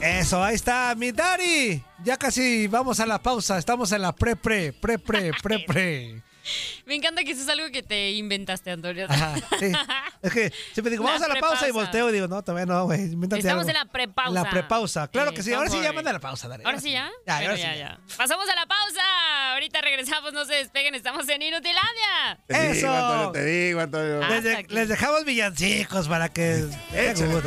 [0.01, 1.81] Eso, ahí está, mi Dari.
[2.03, 3.57] Ya casi vamos a la pausa.
[3.57, 6.21] Estamos en la pre-pre, pre-pre, pre-pre.
[6.85, 9.07] Me encanta que eso es algo que te inventaste, Antonio.
[9.09, 9.71] Ajá, sí.
[10.23, 12.65] Es que siempre digo, La vamos a la pausa y volteo y digo, no, todavía
[12.65, 13.01] no, güey.
[13.11, 13.61] Estamos algo.
[13.69, 14.31] en la prepausa.
[14.31, 15.07] La prepausa.
[15.09, 15.51] Claro Eh, que sí.
[15.51, 16.63] Ahora sí ya manda la pausa, Dari.
[16.63, 17.11] ¿Ahora sí ya?
[17.27, 17.99] Ya, ahora sí ya, ya.
[18.07, 18.15] ya.
[18.17, 19.53] Pasamos a la pausa.
[19.53, 22.39] Ahorita regresamos, no se despeguen, estamos en Inutilandia.
[22.47, 22.73] Te Eso.
[22.73, 24.27] digo, Antonio, te digo, Antonio.
[24.29, 26.63] Les, de- les dejamos villancicos para que...
[26.93, 27.41] Échale.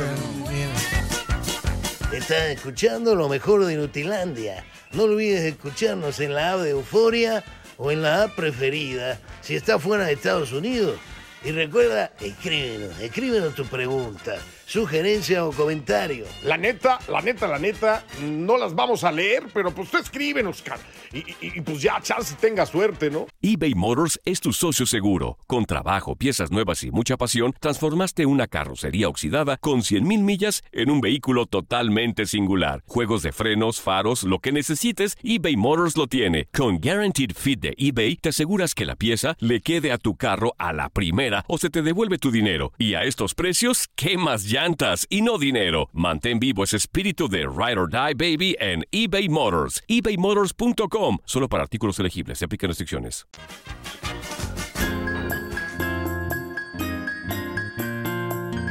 [2.13, 4.63] Estás escuchando lo mejor de Nutilandia.
[4.91, 7.43] No olvides escucharnos en la app de Euforia
[7.77, 10.97] o en la app preferida si estás fuera de Estados Unidos.
[11.43, 14.37] Y recuerda, escríbenos, escríbenos tu pregunta,
[14.67, 16.25] sugerencia o comentario.
[16.43, 20.61] La neta, la neta, la neta, no las vamos a leer, pero pues tú escríbenos,
[20.61, 20.81] cara.
[21.13, 23.27] Y, y- y, pues ya, chance tenga suerte, ¿no?
[23.41, 25.37] eBay Motors es tu socio seguro.
[25.47, 30.91] Con trabajo, piezas nuevas y mucha pasión, transformaste una carrocería oxidada con 100.000 millas en
[30.91, 32.83] un vehículo totalmente singular.
[32.87, 36.49] Juegos de frenos, faros, lo que necesites, eBay Motors lo tiene.
[36.53, 40.55] Con Guaranteed Fit de eBay, te aseguras que la pieza le quede a tu carro
[40.57, 42.73] a la primera o se te devuelve tu dinero.
[42.77, 45.89] Y a estos precios, ¿qué más llantas y no dinero.
[45.93, 49.83] Mantén vivo ese espíritu de Ride or Die Baby en eBay Motors.
[49.87, 51.19] ebaymotors.com.
[51.25, 52.39] Solo para artículos elegibles.
[52.39, 53.27] Se aplican restricciones.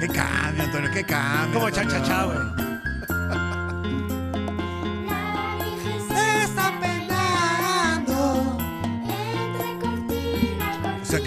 [0.00, 1.60] Qué cambio, Antonio, qué cambio.
[1.60, 2.65] Como güey.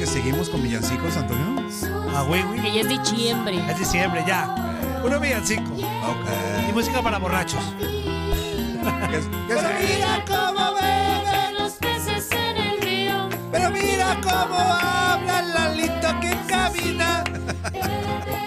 [0.09, 1.63] Seguimos con villancicos, Antonio.
[2.15, 2.61] Ah, güey, güey.
[2.61, 3.63] Que ya es diciembre.
[3.69, 4.55] Es diciembre, ya.
[5.03, 5.71] Uno villancico.
[5.73, 6.69] Ok.
[6.69, 7.63] Y música para borrachos.
[7.79, 7.87] ¿Qué
[9.09, 13.29] qué es- Mira cómo beben los peces en el río.
[13.51, 17.23] Pero mira cómo habla Lalito que camina.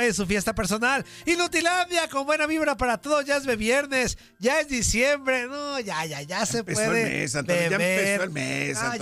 [0.00, 1.04] Es su fiesta personal.
[1.26, 3.24] Inutilandia con buena vibra para todos.
[3.24, 4.18] Ya es de viernes.
[4.38, 5.46] Ya es diciembre.
[5.46, 7.02] No, ya, ya, ya se empezó puede.
[7.02, 8.96] el mes, Antonio, ya empezó el mes, Ah,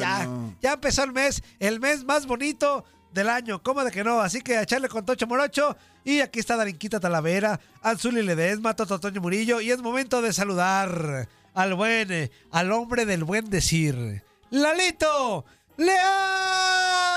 [0.61, 1.43] ya, empezó el mes.
[1.59, 3.63] El mes más bonito del año.
[3.63, 4.21] ¿Cómo de que no?
[4.21, 5.77] Así que a echarle con Tocho Morocho.
[6.05, 9.61] Y aquí está Darinquita Talavera, Anzuli Ledesma, Toto Toño Murillo.
[9.61, 14.23] Y es momento de saludar al buen, eh, al hombre del buen decir.
[14.51, 15.45] ¡Lalito!
[15.79, 17.16] ¡León!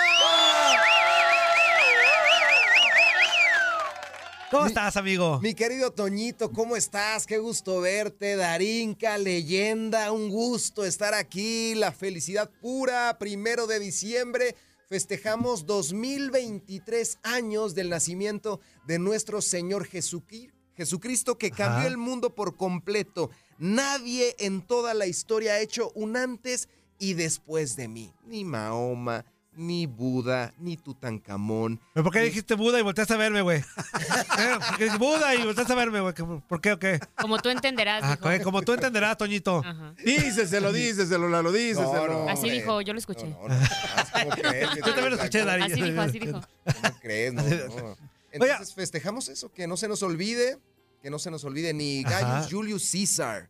[4.52, 5.40] ¿Cómo estás, amigo?
[5.42, 7.28] Mi querido Toñito, ¿cómo estás?
[7.28, 14.56] Qué gusto verte, Darinka, leyenda, un gusto estar aquí, la felicidad pura, primero de diciembre,
[14.88, 21.88] festejamos 2023 años del nacimiento de nuestro Señor Jesucri- Jesucristo que cambió Ajá.
[21.88, 23.30] el mundo por completo.
[23.60, 29.26] Nadie en toda la historia ha hecho un antes y después de mí, ni Mahoma,
[29.60, 31.80] ni Buda, ni Tutankamón.
[31.94, 33.60] ¿Pero ¿Por qué dijiste Buda y volteaste a verme, güey?
[34.80, 34.90] ¿Eh?
[34.98, 36.14] Buda y volteaste a verme, güey.
[36.14, 37.00] ¿Qué- ¿Por qué o qué?
[37.20, 38.38] Como tú entenderás, Ah, dijo.
[38.38, 39.62] co- como tú entenderás, Toñito.
[39.66, 39.94] Ajá.
[40.04, 42.08] Díceselo, díseselo, Lalo, díseselo.
[42.08, 42.30] No, no.
[42.30, 42.52] Así hombre.
[42.54, 43.28] dijo, yo lo escuché.
[43.28, 43.66] No, no, no,
[44.14, 44.70] ¿cómo crees?
[44.76, 45.64] Yo también lo escuché, Dari.
[45.64, 46.42] Así dijo, así dijo.
[46.64, 47.34] ¿Cómo crees?
[47.34, 47.98] No, no.
[48.32, 50.58] Entonces festejamos eso, que no se nos olvide,
[51.02, 52.22] que no se nos olvide ni Ajá.
[52.42, 53.50] Gaius Julius Caesar.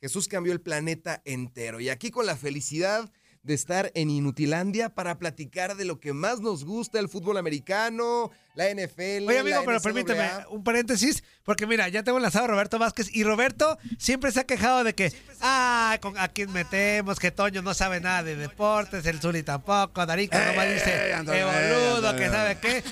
[0.00, 1.78] Jesús cambió el planeta entero.
[1.80, 3.10] Y aquí con la felicidad
[3.42, 8.30] de estar en Inutilandia para platicar de lo que más nos gusta, el fútbol americano,
[8.54, 9.26] la NFL.
[9.28, 9.80] Oye, amigo, la pero NCAA.
[9.80, 14.40] permíteme un paréntesis, porque mira, ya tengo enlazado a Roberto Vázquez y Roberto siempre se
[14.40, 18.36] ha quejado de que, ah, con, a quién metemos, que Toño no sabe nada de
[18.36, 22.84] deportes, el Zuli tampoco, Darica nomás Ey, dice, Antonio, qué ey, boludo, que sabe qué.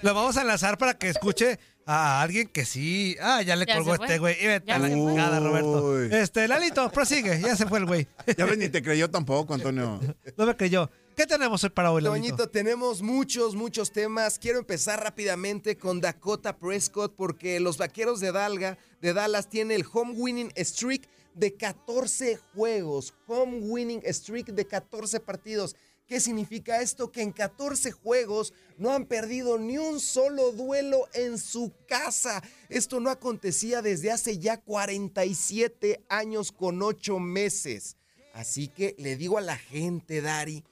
[0.00, 3.16] Lo vamos a enlazar para que escuche a alguien que sí.
[3.20, 4.36] Ah, ya le Ya colgó este güey.
[4.42, 6.02] Y vete a la Roberto.
[6.02, 8.06] Este, Lalito, prosigue, ya se fue el güey.
[8.36, 10.00] Ya ves, ni te creyó tampoco, Antonio.
[10.36, 10.90] No me creyó.
[11.16, 12.36] ¿Qué tenemos hoy para hoy, Lalito?
[12.36, 14.38] Toñito, tenemos muchos, muchos temas.
[14.38, 19.86] Quiero empezar rápidamente con Dakota Prescott porque los vaqueros de, Dalga, de Dallas tienen el
[19.92, 23.14] home winning streak de 14 juegos.
[23.26, 25.76] Home winning streak de 14 partidos.
[26.06, 27.10] ¿Qué significa esto?
[27.10, 32.42] Que en 14 juegos no han perdido ni un solo duelo en su casa.
[32.68, 37.96] Esto no acontecía desde hace ya 47 años con 8 meses.
[38.34, 40.64] Así que le digo a la gente, Dari,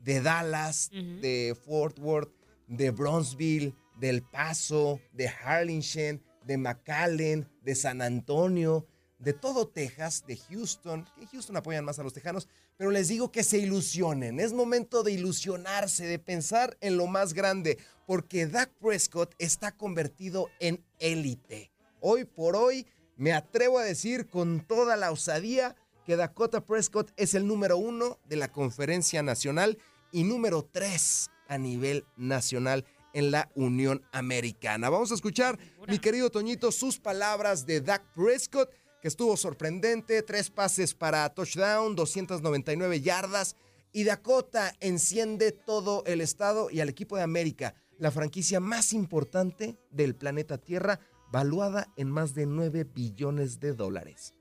[0.00, 2.32] de Dallas, de Fort Worth,
[2.66, 8.86] de Bronzeville, del Paso, de Harlingen, de McAllen, de San Antonio,
[9.18, 12.48] de todo Texas, de Houston, que en Houston apoyan más a los tejanos,
[12.82, 14.40] pero les digo que se ilusionen.
[14.40, 20.48] Es momento de ilusionarse, de pensar en lo más grande, porque Dak Prescott está convertido
[20.58, 21.70] en élite.
[22.00, 27.34] Hoy por hoy, me atrevo a decir con toda la osadía que Dakota Prescott es
[27.34, 29.78] el número uno de la conferencia nacional
[30.10, 34.90] y número tres a nivel nacional en la Unión Americana.
[34.90, 40.48] Vamos a escuchar, mi querido Toñito, sus palabras de Dak Prescott, que estuvo sorprendente, tres
[40.48, 43.56] pases para touchdown, 299 yardas,
[43.92, 49.76] y Dakota enciende todo el estado y al equipo de América, la franquicia más importante
[49.90, 51.00] del planeta Tierra,
[51.32, 54.34] valuada en más de 9 billones de dólares.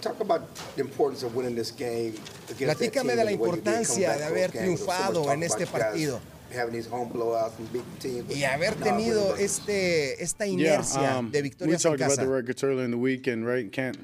[0.00, 0.42] Talk about
[0.74, 2.14] the importance of winning this game
[2.48, 6.20] against that Platícame de la importancia de haber triunfado en este partido.
[6.54, 8.34] Having these home blowouts and beating teams.
[8.34, 12.62] y haber tenido este, esta Yeah, um, de we victorias en talked about the records
[12.62, 13.70] earlier in the weekend, right?
[13.70, 13.98] Can't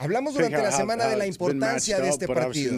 [0.00, 2.72] Hablamos durante la semana how de la importancia de este partido.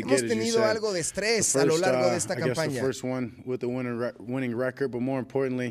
[0.00, 2.80] Hemos tenido algo de estrés a lo largo uh, de esta guess the campaña.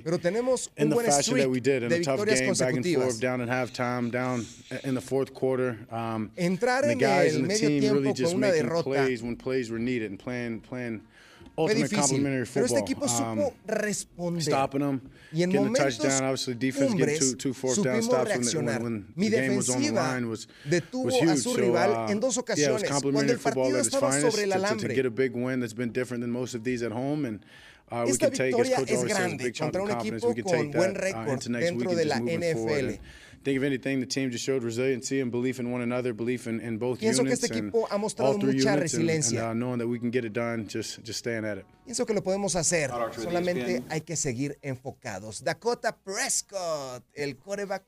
[0.04, 2.54] Pero tenemos un buen fashion streak that we did in de a tough victorias game,
[2.54, 3.04] back and consecutivas.
[3.04, 4.46] forth, down at halftime, down
[4.84, 5.80] in the fourth quarter.
[5.90, 9.08] Um, Entrar en el medio tiempo con una derrota.
[11.66, 12.24] fue difícil.
[12.54, 14.44] Pero este equipo supo responder.
[14.44, 15.02] Stopping them,
[15.34, 18.82] y en momentos cumbres, supimos reaccionar.
[19.16, 20.20] Mi defensiva
[20.64, 24.96] detuvo a su rival en dos ocasiones cuando el partido estaba sobre el alambre.
[28.08, 33.00] Esta victoria es grande contra un equipo con buen récord dentro de la NFL.
[33.44, 36.60] Think if anything, the team just showed resiliency and belief in one another, belief in,
[36.60, 39.04] in both Pienso que units este and equipo ha mostrado all three mucha units and-
[39.04, 39.52] resiliencia.
[39.52, 41.66] And, uh, knowing that we can get it done, just, just staying at it.
[41.86, 42.90] Pienso que lo podemos hacer.
[43.16, 43.86] Solamente ESPN.
[43.92, 45.44] hay que seguir enfocados.
[45.44, 47.84] Dakota Prescott, el quarterback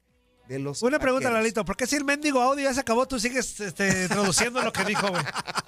[0.49, 1.43] de los Una pregunta, Vaqueros.
[1.43, 1.63] Lalito.
[1.63, 4.83] ¿Por qué si el mendigo audio ya se acabó, tú sigues este, traduciendo lo que
[4.83, 5.21] dijo, güey?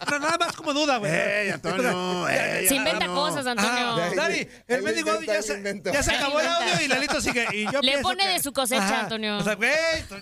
[0.10, 1.12] No, nada más como duda, güey.
[1.12, 2.28] ¡Ey, Antonio!
[2.30, 3.72] ¡Ey, Se inventa cosas, Antonio.
[3.72, 4.30] Ah,
[4.68, 7.46] el mendigo audio ya se, ya acabó el audio y Lalito sigue.
[7.54, 9.38] Y yo Le pone que- de su cosecha, Antonio.
[9.38, 9.72] O sea, güey,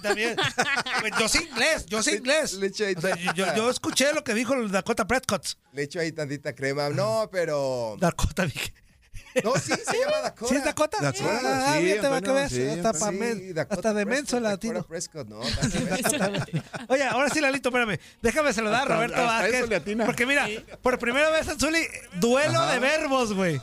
[0.01, 0.35] también.
[1.17, 2.53] Yo sé inglés, yo sé inglés.
[2.55, 5.45] Le echo ahí O sea, yo, yo- escuché lo que dijo Dakota Prescott.
[5.71, 6.89] Le echo ahí tantita crema.
[6.89, 7.95] No, pero.
[7.97, 8.73] Dakota, dije.
[9.43, 10.49] No, sí, se llama Dakota.
[10.49, 10.97] ¿Sí es Dakota?
[11.01, 11.39] Dakota,
[11.71, 12.51] Ah, sí, bien, te va que ves.
[12.51, 14.83] sí, hasta, men- Sí, Dakota hasta de menso el Dakota latino.
[14.83, 15.39] Prescott, ¿no?
[16.87, 17.99] Oye, ahora sí, Lalito, espérame.
[18.21, 19.65] Déjame saludar a Roberto Vázquez.
[20.05, 20.47] Porque mira,
[20.81, 23.61] por primera vez en Zuli, duelo de verbos, güey.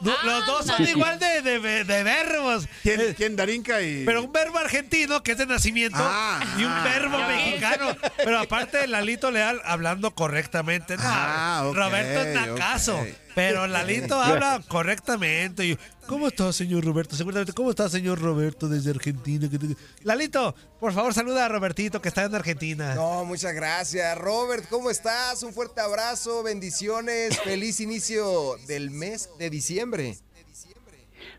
[0.00, 2.68] Du- Los dos son igual de, de, de verbos.
[2.82, 4.04] ¿Quién, Eh, quién Darinka y...?
[4.04, 7.26] Pero un verbo argentino que es de nacimiento Ah, y un ah, verbo ah.
[7.28, 7.96] mexicano.
[8.18, 10.98] Pero aparte, Lalito Leal hablando correctamente.
[10.98, 12.98] No, Ah, ok, Roberto es nacazo.
[12.98, 13.06] ok.
[13.36, 15.66] Pero Lalito habla correctamente.
[15.66, 17.14] Y, ¿Cómo está, señor Roberto?
[17.16, 19.48] Seguramente, ¿cómo está, señor Roberto, desde Argentina?
[19.50, 22.94] Que te- Lalito, por favor, saluda a Robertito, que está en Argentina.
[22.94, 24.16] No, muchas gracias.
[24.16, 25.42] Robert, ¿cómo estás?
[25.42, 30.16] Un fuerte abrazo, bendiciones, feliz inicio del mes de diciembre.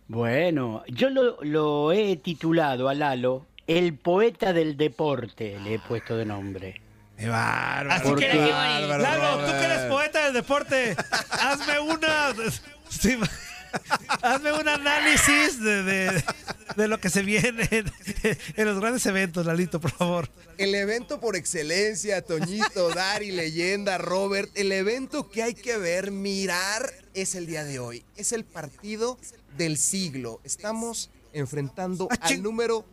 [0.08, 6.16] Bueno, yo lo, lo he titulado a Lalo El poeta del deporte, le he puesto
[6.16, 6.82] de nombre.
[7.18, 7.92] ¡Qué bárbaro!
[7.92, 10.96] Así que, bárbaro, Lalo, tú que eres poeta del deporte,
[11.32, 12.34] hazme una.
[12.90, 13.18] sí,
[14.22, 16.24] hazme un análisis de, de-
[16.76, 17.92] de lo que se viene en,
[18.56, 20.30] en los grandes eventos, Lalito, por favor.
[20.60, 24.52] El evento por excelencia, Toñito, Dari, leyenda, Robert.
[24.54, 28.06] El evento que hay que ver, mirar, es el día de hoy.
[28.16, 29.18] Es el partido
[29.58, 30.40] del siglo.
[30.44, 32.86] Estamos enfrentando al número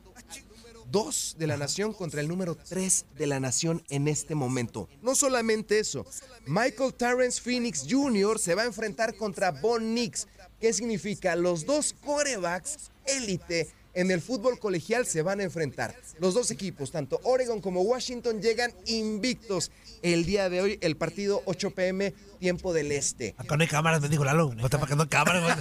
[0.90, 4.88] 2 de la nación contra el número 3 de la nación en este momento.
[5.02, 6.06] No solamente eso,
[6.46, 8.38] Michael Terrence Phoenix Jr.
[8.38, 10.26] se va a enfrentar contra Von Nix.
[10.60, 11.36] ¿Qué significa?
[11.36, 15.94] Los dos corebacks élite en el fútbol colegial se van a enfrentar.
[16.18, 19.70] Los dos equipos, tanto Oregon como Washington, llegan invictos.
[20.02, 23.34] El día de hoy, el partido 8 pm, tiempo del este.
[23.38, 24.54] Acá no hay cámaras, me digo Lalo.
[24.54, 25.58] No está hay cámaras.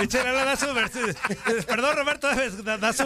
[1.66, 2.28] Perdón, Roberto,
[2.62, 3.04] da, da su,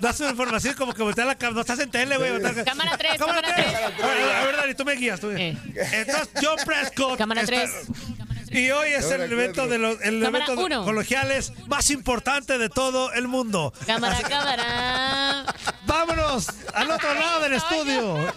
[0.00, 1.54] da su información como que voltea la cámara.
[1.56, 2.30] No estás en tele, güey.
[2.64, 3.66] Cámara tres, Cámara cámara 3.
[3.96, 4.06] tres.
[4.34, 5.20] A ver, Dani, tú me guías.
[5.20, 5.30] Tú.
[5.30, 5.56] Eh.
[5.92, 7.18] Entonces, John Prescott.
[7.18, 8.25] Cámara está- tres.
[8.56, 13.12] Y hoy es el evento de los el evento de- colegiales más importante de todo
[13.12, 13.72] el mundo.
[13.86, 15.54] Cámara, cámara.
[15.86, 18.32] Vámonos al otro lado del estudio.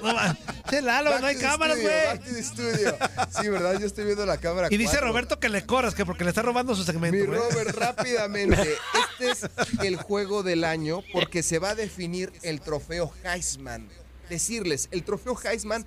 [0.70, 2.44] Che, Lalo, Back no hay cámaras, güey.
[3.42, 3.80] Sí, ¿verdad?
[3.80, 4.68] Yo estoy viendo la cámara.
[4.70, 5.08] Y dice cuatro.
[5.08, 7.18] Roberto que le corras, que porque le está robando su segmento.
[7.18, 7.24] Mi.
[7.26, 8.76] Robert, rápidamente.
[9.20, 9.50] Este es
[9.82, 13.88] el juego del año porque se va a definir el trofeo Heisman.
[14.30, 15.86] Decirles, el trofeo Heisman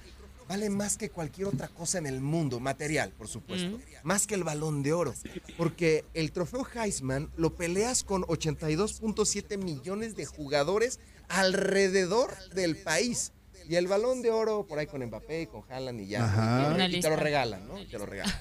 [0.53, 3.81] vale más que cualquier otra cosa en el mundo, material, por supuesto.
[4.03, 5.15] Más que el balón de oro.
[5.57, 13.33] Porque el trofeo Heisman lo peleas con 82.7 millones de jugadores alrededor del país.
[13.67, 16.77] Y el balón de oro por ahí con Mbappé y con Haaland y ya.
[16.91, 17.81] Y te lo regalan, ¿no?
[17.81, 18.35] Y te lo regalan.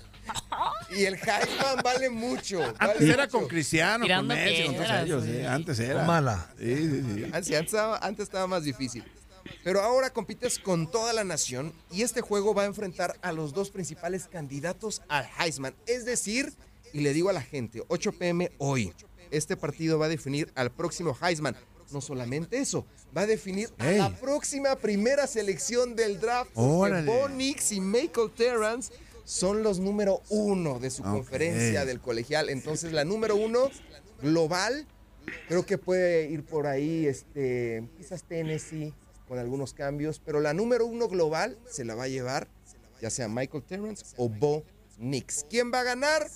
[0.90, 2.60] Y el Heisman vale mucho.
[2.60, 5.26] vale Antes era con Cristiano, Tirando con Messi, con todos ellos.
[5.26, 5.40] güey.
[5.40, 6.04] sí, Antes era.
[6.04, 6.54] Mala.
[6.60, 7.24] Sí, sí, sí.
[7.24, 9.06] Antes, antes estaba, antes estaba más difícil.
[9.64, 13.54] Pero ahora compites con toda la nación y este juego va a enfrentar a los
[13.54, 15.76] dos principales candidatos al Heisman.
[15.86, 16.54] Es decir,
[16.94, 18.94] y le digo a la gente, 8 pm hoy,
[19.32, 21.56] este partido va a definir al próximo Heisman.
[21.92, 26.52] No solamente eso, va a definir a la próxima primera selección del draft.
[26.54, 27.12] Porque Órale.
[27.12, 28.94] Bo Nix y Michael Terrance
[29.26, 32.50] son los número uno de su conferencia del colegial.
[32.50, 33.70] Entonces, la número uno
[34.22, 34.88] global
[35.48, 38.94] Creo que puede ir por ahí, este, quizás Tennessee
[39.32, 42.50] con algunos cambios, pero la número uno global se la va a llevar
[43.00, 44.66] ya sea Michael Terrence o Bo
[44.98, 45.46] Nix.
[45.50, 46.28] ¿Quién va a ganar?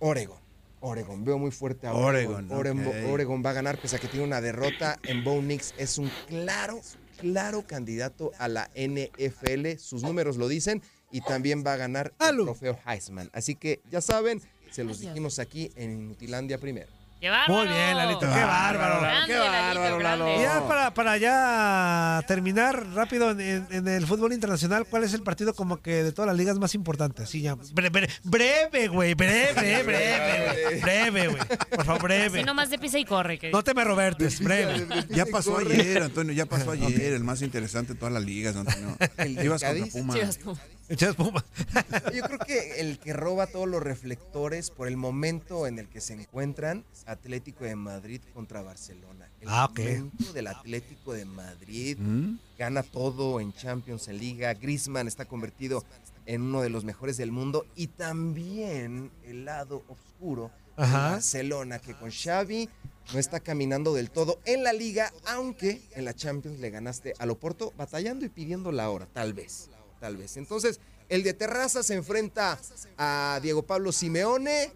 [0.00, 0.36] Oregon.
[0.80, 2.50] Oregon, veo muy fuerte a Oregon.
[2.50, 3.12] Oregon, Oregon, ok.
[3.12, 5.72] Oregon va a ganar pese a que tiene una derrota en Bo Nix.
[5.78, 6.80] Es un claro,
[7.18, 9.78] claro candidato a la NFL.
[9.78, 10.82] Sus números lo dicen.
[11.12, 13.30] Y también va a ganar el trofeo Heisman.
[13.32, 16.99] Así que ya saben, se los dijimos aquí en Inutilandia primero.
[17.20, 17.52] ¡Qué bárbaro!
[17.54, 19.00] Muy bien, Lalito, qué bárbaro.
[19.02, 20.24] Grande, Qué bárbaro, Lalito, Lalo.
[20.24, 20.36] grande.
[20.38, 25.12] Y ya para, para ya terminar rápido en, en- en el fútbol internacional, ¿cuál es
[25.12, 27.28] el partido como que de todas las ligas más importantes?
[27.28, 27.56] Sí, ya.
[27.56, 29.52] Bre- bre- breve, güey, breve,
[29.84, 30.80] breve, güey.
[30.80, 31.42] Breve, güey.
[31.70, 32.38] Por favor, breve.
[32.38, 33.38] Así nomás de pisa y corre.
[33.38, 34.86] que- No te me robertes, breve.
[35.10, 38.96] Ya pasó ayer, Antonio, ya pasó ayer, el más interesante de todas las ligas, Antonio.
[39.18, 39.86] El Chivas contra.
[39.92, 40.16] Pumas.
[40.16, 40.56] Chivas, pum.
[40.90, 41.44] Echas puma.
[42.14, 46.00] Yo creo que el que roba todos los reflectores por el momento en el que
[46.00, 49.30] se encuentran, Atlético de Madrid contra Barcelona.
[49.40, 49.78] El Ah, ok.
[49.78, 52.38] momento del Atlético de Madrid ¿Mm?
[52.58, 54.52] gana todo en Champions, en Liga.
[54.54, 55.84] Griezmann está convertido
[56.26, 60.92] en uno de los mejores del mundo y también el lado oscuro de.
[60.92, 62.68] Barcelona que con Xavi
[63.12, 67.30] no está caminando del todo en la Liga, aunque en la Champions le ganaste al
[67.30, 69.68] Oporto batallando y pidiendo la hora, tal vez,
[70.00, 70.36] tal vez.
[70.36, 72.58] Entonces, el de Terraza se enfrenta
[72.96, 74.72] a Diego Pablo Simeone.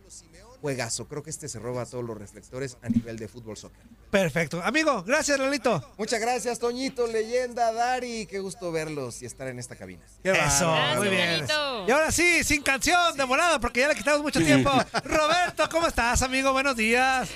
[0.60, 3.82] Juegazo, creo que este se roba todos los reflectores a nivel de fútbol soccer.
[4.10, 4.62] Perfecto.
[4.62, 5.92] Amigo, gracias, Lalito.
[5.98, 8.26] Muchas gracias, Toñito, leyenda, Dari.
[8.26, 10.02] Qué gusto verlos y estar en esta cabina.
[10.04, 11.38] Eso, Gracias, muy bien.
[11.38, 11.84] Lalito.
[11.86, 14.70] Y ahora sí, sin canción de volada, porque ya le quitamos mucho tiempo.
[15.04, 16.52] Roberto, ¿cómo estás, amigo?
[16.52, 17.28] Buenos días.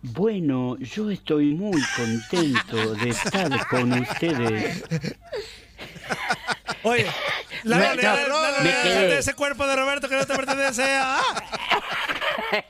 [0.00, 4.82] Bueno, yo estoy muy contento de estar con ustedes.
[6.82, 7.06] Oye,
[7.64, 7.78] le- no,
[8.62, 9.08] me quedé.
[9.08, 10.84] de ese cuerpo de Roberto que no te pertenece.
[10.86, 11.20] ¡Ah!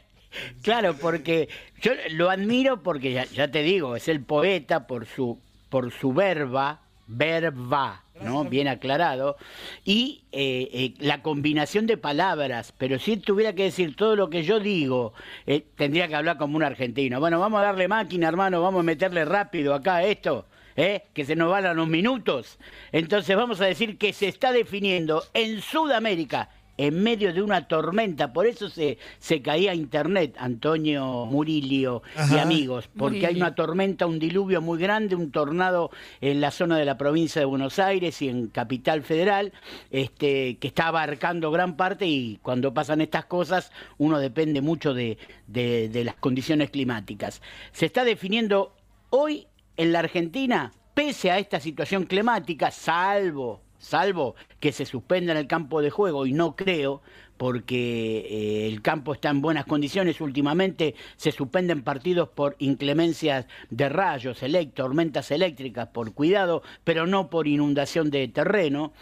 [0.63, 1.49] Claro, porque
[1.83, 6.13] yo lo admiro porque ya, ya te digo, es el poeta por su por su
[6.13, 8.45] verba, verba, ¿no?
[8.45, 9.37] Bien aclarado.
[9.85, 14.45] Y eh, eh, la combinación de palabras, pero si tuviera que decir todo lo que
[14.45, 15.13] yo digo,
[15.47, 17.19] eh, tendría que hablar como un argentino.
[17.21, 20.47] Bueno, vamos a darle máquina, hermano, vamos a meterle rápido acá a esto.
[20.79, 21.03] ¿Eh?
[21.13, 22.59] que se nos van a los minutos.
[22.93, 26.49] Entonces vamos a decir que se está definiendo en Sudamérica
[26.81, 32.43] en medio de una tormenta, por eso se, se caía internet, Antonio Murillo y Ajá.
[32.43, 36.85] amigos, porque hay una tormenta, un diluvio muy grande, un tornado en la zona de
[36.85, 39.53] la provincia de Buenos Aires y en Capital Federal,
[39.91, 45.19] este, que está abarcando gran parte y cuando pasan estas cosas uno depende mucho de,
[45.49, 47.43] de- de las condiciones climáticas.
[47.73, 48.73] Se está definiendo
[49.11, 49.49] hoy
[49.79, 55.47] en la Argentina, pese a esta situación climática, salvo salvo que se suspenda en el
[55.47, 57.01] campo de juego, y no creo,
[57.37, 60.21] porque eh, el campo está en buenas condiciones.
[60.21, 64.43] Últimamente se suspenden partidos por inclemencias de rayos,
[64.75, 68.93] tormentas eléctricas, por cuidado, pero no por inundación de terreno.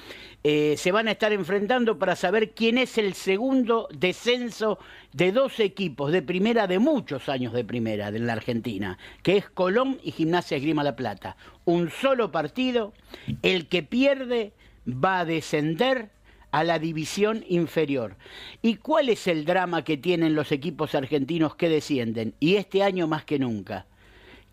[0.49, 4.79] Eh, se van a estar enfrentando para saber quién es el segundo descenso
[5.13, 9.51] de dos equipos de primera, de muchos años de primera de la Argentina, que es
[9.51, 11.37] Colón y Gimnasia Esgrima La Plata.
[11.65, 12.93] Un solo partido,
[13.43, 14.53] el que pierde
[14.87, 16.11] va a descender
[16.53, 18.17] a la división inferior.
[18.63, 22.35] ¿Y cuál es el drama que tienen los equipos argentinos que descienden?
[22.39, 23.87] Y este año más que nunca.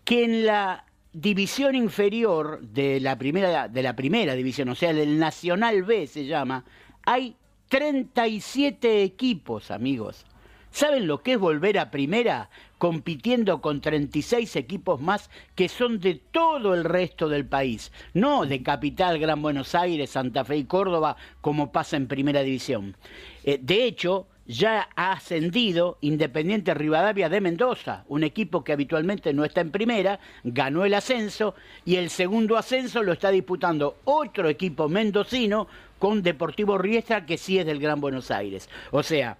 [0.04, 5.18] Que en la división inferior de la primera, de la primera división, o sea, del
[5.18, 6.64] Nacional B se llama,
[7.06, 7.36] hay
[7.68, 10.26] 37 equipos, amigos.
[10.72, 16.16] ¿Saben lo que es volver a primera compitiendo con 36 equipos más que son de
[16.16, 17.92] todo el resto del país?
[18.12, 22.96] No de Capital, Gran Buenos Aires, Santa Fe y Córdoba, como pasa en primera división.
[23.44, 29.44] Eh, de hecho, ya ha ascendido Independiente Rivadavia de Mendoza, un equipo que habitualmente no
[29.44, 34.88] está en primera, ganó el ascenso y el segundo ascenso lo está disputando otro equipo
[34.88, 35.66] mendocino
[35.98, 38.68] con Deportivo Riestra que sí es del Gran Buenos Aires.
[38.90, 39.38] O sea,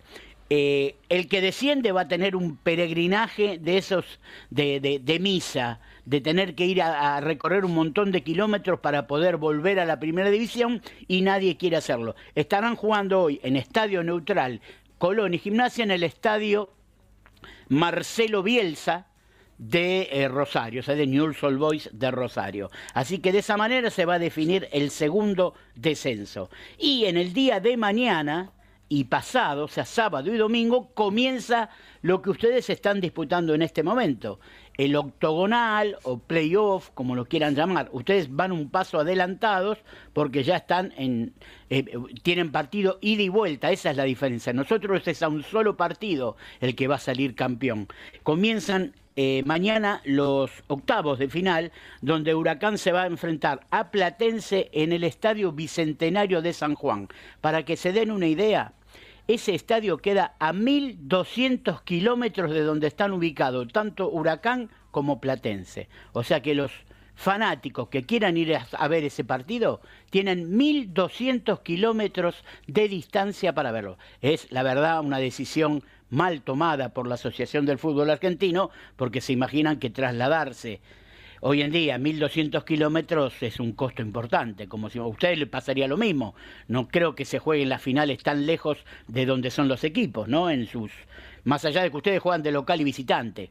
[0.51, 6.55] eh, el que desciende va a tener un peregrinaje de esos de, misa, de tener
[6.55, 10.31] que ir a, a recorrer un montón de kilómetros para poder volver a la primera
[10.31, 12.15] división y nadie quiere hacerlo.
[12.35, 14.61] Estarán jugando hoy en estadio neutral
[15.05, 16.71] Colón y Gimnasia en el estadio
[17.69, 19.07] Marcelo Bielsa
[19.59, 22.71] de eh, Rosario, o sea, de Newell's Old Boys de Rosario.
[22.95, 26.49] Así que de esa manera se va a definir el segundo descenso.
[26.79, 28.53] Y en el día de mañana
[28.89, 31.69] y pasado, o sea, sábado y domingo, comienza
[32.01, 34.41] lo que ustedes están disputando en este momento.
[34.77, 37.89] El octogonal o playoff, como lo quieran llamar.
[37.93, 39.79] Ustedes van un paso adelantados
[40.13, 41.33] porque ya están en.
[41.71, 41.85] eh,
[42.23, 44.53] tienen partido ida y vuelta, esa es la diferencia.
[44.53, 47.89] Nosotros es a un solo partido el que va a salir campeón.
[48.23, 51.71] Comienzan eh, mañana los octavos de final,
[52.01, 57.07] donde Huracán se va a enfrentar a Platense en el Estadio Bicentenario de San Juan.
[57.41, 58.73] Para que se den una idea,
[59.27, 65.89] ese estadio queda a 1.200 kilómetros de donde están ubicados tanto Huracán como Platense.
[66.13, 66.73] O sea que los
[67.15, 73.99] fanáticos que quieran ir a, ver ese partido tienen 1.200 kilómetros de distancia para verlo.
[74.21, 79.33] Es, la verdad, una decisión mal tomada por la Asociación del Fútbol Argentino, porque se
[79.33, 80.81] imaginan que trasladarse
[81.47, 85.87] hoy en día 1.200 kilómetros es un costo importante, como si a usted le pasaría
[85.87, 86.35] lo mismo.
[86.69, 88.79] No creo que se jueguen las finales tan lejos
[89.09, 90.49] de donde son los equipos, ¿no?
[90.49, 90.91] En sus
[91.45, 93.51] más allá de que ustedes juegan de local y visitante.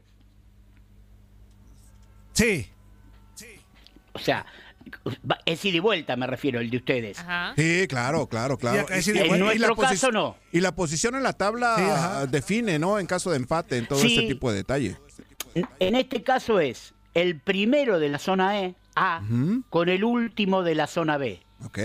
[2.32, 2.66] Sí.
[4.12, 4.44] O sea,
[5.44, 7.24] es ida y vuelta, me refiero, el de ustedes.
[7.56, 8.86] Sí, claro, claro, claro.
[9.00, 10.36] Sí, en nuestro caso, no.
[10.52, 12.26] Y la posición en la tabla Sí, ajá.
[12.26, 12.98] define, ¿no?
[12.98, 14.16] En caso de empate, en todo Sí.
[14.18, 14.96] ese tipo de detalle.
[15.78, 19.22] En este caso es el primero de la zona E, A,
[19.70, 21.40] con el último de la zona B.
[21.64, 21.78] Ok.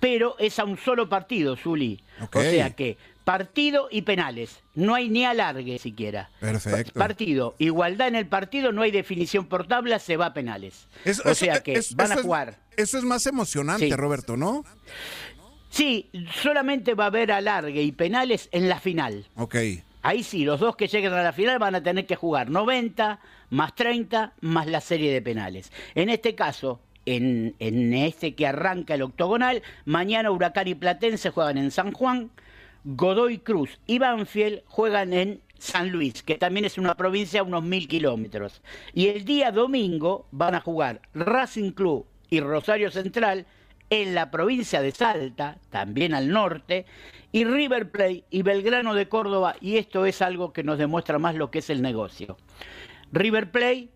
[0.00, 2.02] Pero es a un solo partido, Zuli.
[2.20, 2.36] Ok.
[2.36, 4.60] O sea que partido y penales.
[4.74, 6.30] No hay ni alargue siquiera.
[6.40, 6.98] Perfecto.
[6.98, 10.88] Partido, igualdad en el partido, no hay definición por tabla, se va a penales.
[11.04, 12.58] Eso- o eso- sea que van a es- jugar.
[12.76, 13.92] Eso es más emocionante, Sí.
[13.94, 14.64] Roberto, ¿no?
[15.70, 16.10] Sí,
[16.42, 19.26] solamente va a haber alargue y penales en la final.
[19.36, 19.56] Ok.
[20.02, 23.20] Ahí sí, los dos que lleguen a la final van a tener que jugar 90
[23.50, 25.72] más 30 más la serie de penales.
[25.94, 31.58] En este caso, en, en este que arranca el octogonal, mañana Huracán y Platense juegan
[31.58, 32.30] en San Juan,
[32.84, 37.62] Godoy Cruz y Banfield juegan en San Luis, que también es una provincia a unos
[37.62, 38.60] mil kilómetros.
[38.92, 43.46] Y el día domingo van a jugar Racing Club y Rosario Central
[43.92, 46.86] en la provincia de Salta, también al norte,
[47.30, 51.34] y River Plate y Belgrano de Córdoba, y esto es algo que nos demuestra más
[51.34, 52.38] lo que es el negocio.
[53.12, 53.90] River Plate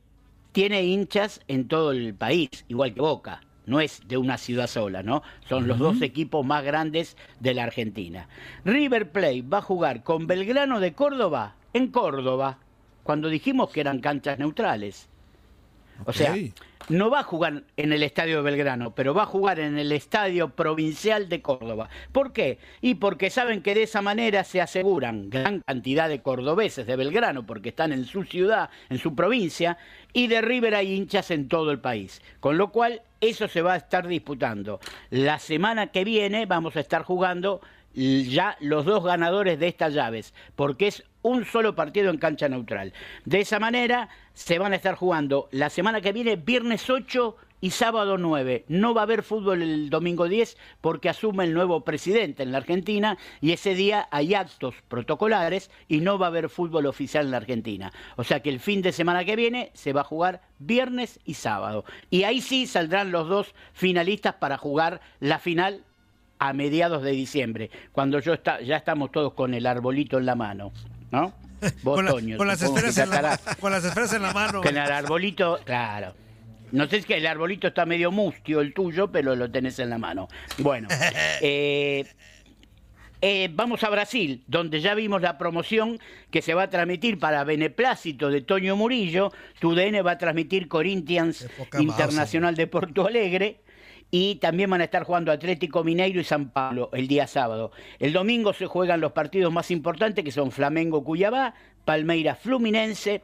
[0.53, 3.41] tiene hinchas en todo el país, igual que Boca.
[3.65, 5.23] No es de una ciudad sola, ¿no?
[5.49, 8.29] Son los dos equipos más grandes de la Argentina.
[8.67, 12.59] River Plate va a jugar con Belgrano de Córdoba en Córdoba,
[13.03, 15.09] cuando dijimos que eran canchas neutrales.
[16.05, 16.35] O sea,
[16.89, 19.91] no va a jugar en el estadio de Belgrano, pero va a jugar en el
[19.93, 21.89] estadio provincial de Córdoba.
[22.13, 22.59] ¿Por qué?
[22.81, 27.45] Y porque saben que de esa manera se aseguran gran cantidad de cordobeses de Belgrano,
[27.45, 29.79] porque están en su ciudad, en su provincia,
[30.13, 32.23] y de River hay hinchas en todo el país.
[32.41, 34.79] Con lo cual, eso se va a estar disputando.
[35.11, 37.61] La semana que viene vamos a estar jugando
[37.97, 42.93] ya los dos ganadores de estas llaves, porque es un solo partido en cancha neutral.
[43.25, 47.71] De esa manera se van a estar jugando la semana que viene, viernes 8 y
[47.71, 48.65] sábado 9.
[48.69, 52.59] No va a haber fútbol el domingo 10 porque asume el nuevo presidente en la
[52.59, 57.31] Argentina y ese día hay actos protocolares y no va a haber fútbol oficial en
[57.33, 57.93] la Argentina.
[58.17, 61.35] O sea que el fin de semana que viene se va a jugar viernes y
[61.35, 61.85] sábado.
[62.11, 65.83] Y ahí sí saldrán los dos finalistas para jugar la final
[66.39, 70.35] a mediados de diciembre, cuando yo está, ya estamos todos con el arbolito en la
[70.35, 70.73] mano,
[71.11, 71.33] ¿no?
[71.83, 74.61] Vos, Con, la- Toño, con las esferas en la, con las esferas en la mano.
[74.63, 76.15] con el arbolito, claro.
[76.73, 79.99] No sé si el arbolito está medio mustio el tuyo, pero lo tenés en la
[79.99, 80.29] mano.
[80.59, 80.89] Bueno,
[81.41, 82.05] eh,
[83.23, 85.99] eh, vamos a Brasil, donde ya vimos la promoción
[86.31, 89.33] que se va a transmitir para beneplácito de Toño Murillo.
[89.61, 93.61] TUDN va a transmitir Corinthians Internacional de Porto Alegre.
[94.11, 97.73] Y también van a estar jugando Atlético Mineiro y San Pablo el día sábado.
[97.99, 101.55] El domingo se juegan los partidos más importantes que son Flamengo Cuyabá,
[101.85, 103.23] Palmeiras Fluminense,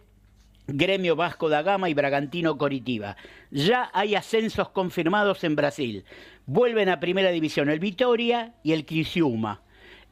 [0.66, 3.16] Gremio Vasco da Gama y Bragantino Coritiba.
[3.50, 6.04] Ya hay ascensos confirmados en Brasil.
[6.46, 9.62] Vuelven a Primera División el Vitoria y el Criciúma.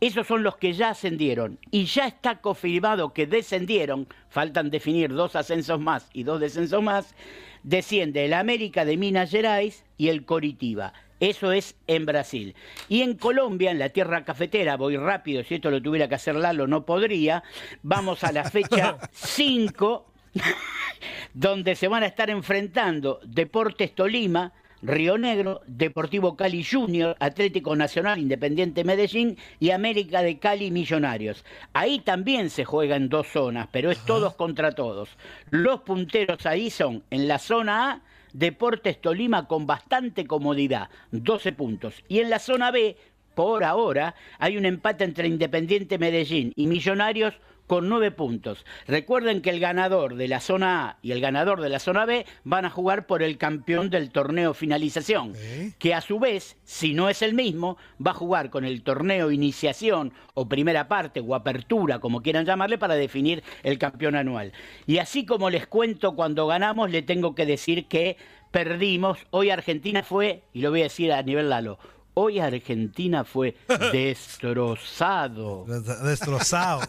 [0.01, 1.59] Esos son los que ya ascendieron.
[1.71, 4.09] Y ya está confirmado que descendieron.
[4.31, 7.15] Faltan definir dos ascensos más y dos descensos más.
[7.63, 10.95] Desciende el América de Minas Gerais y el Coritiba.
[11.21, 12.55] Eso es en Brasil.
[12.89, 16.35] Y en Colombia, en la tierra cafetera, voy rápido, si esto lo tuviera que hacer
[16.35, 17.45] Lalo no podría,
[17.83, 20.07] vamos a la fecha 5,
[21.35, 28.19] donde se van a estar enfrentando Deportes Tolima, Río Negro, Deportivo Cali Junior, Atlético Nacional,
[28.19, 31.45] Independiente Medellín y América de Cali Millonarios.
[31.75, 35.11] Ahí también se juega en dos zonas, pero es todos contra todos.
[35.51, 38.01] Los punteros ahí son en la zona A,
[38.33, 42.03] Deportes Tolima con bastante comodidad, 12 puntos.
[42.09, 42.97] Y en la zona B,
[43.35, 47.35] por ahora, hay un empate entre Independiente Medellín y Millonarios
[47.71, 48.67] con nueve puntos.
[48.89, 52.27] Recuerden que el ganador de la zona A y el ganador de la zona B
[52.43, 55.35] van a jugar por el campeón del torneo finalización,
[55.79, 59.31] que a su vez, si no es el mismo, va a jugar con el torneo
[59.31, 64.53] iniciación o primera parte o apertura, como quieran llamarle, para definir el campeón anual.
[64.89, 68.17] Y así como les cuento cuando ganamos, le tengo que decir que
[68.51, 69.21] perdimos.
[69.31, 71.79] Hoy Argentina fue, y lo voy a decir a nivel Lalo,
[72.15, 73.57] hoy Argentina fue
[73.93, 75.65] destrozado.
[76.05, 76.81] Destrozado.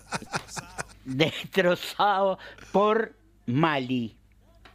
[1.05, 2.39] destrozado
[2.72, 3.13] por
[3.45, 4.15] Mali.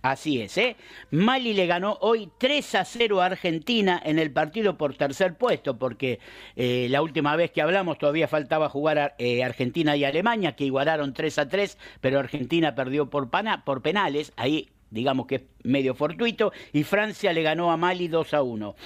[0.03, 0.77] Así es, ¿eh?
[1.11, 5.79] Mali le ganó hoy 3 a 0 a Argentina en el partido por tercer puesto,
[5.79, 6.21] porque
[6.55, 10.65] eh, la última vez que hablamos todavía faltaba jugar a, eh, Argentina y Alemania, que
[10.65, 15.43] igualaron 3 a 3, pero Argentina perdió por, pana- por penales, ahí digamos que es
[15.65, 18.77] medio fortuito, y Francia le ganó a Mali 2 a 1.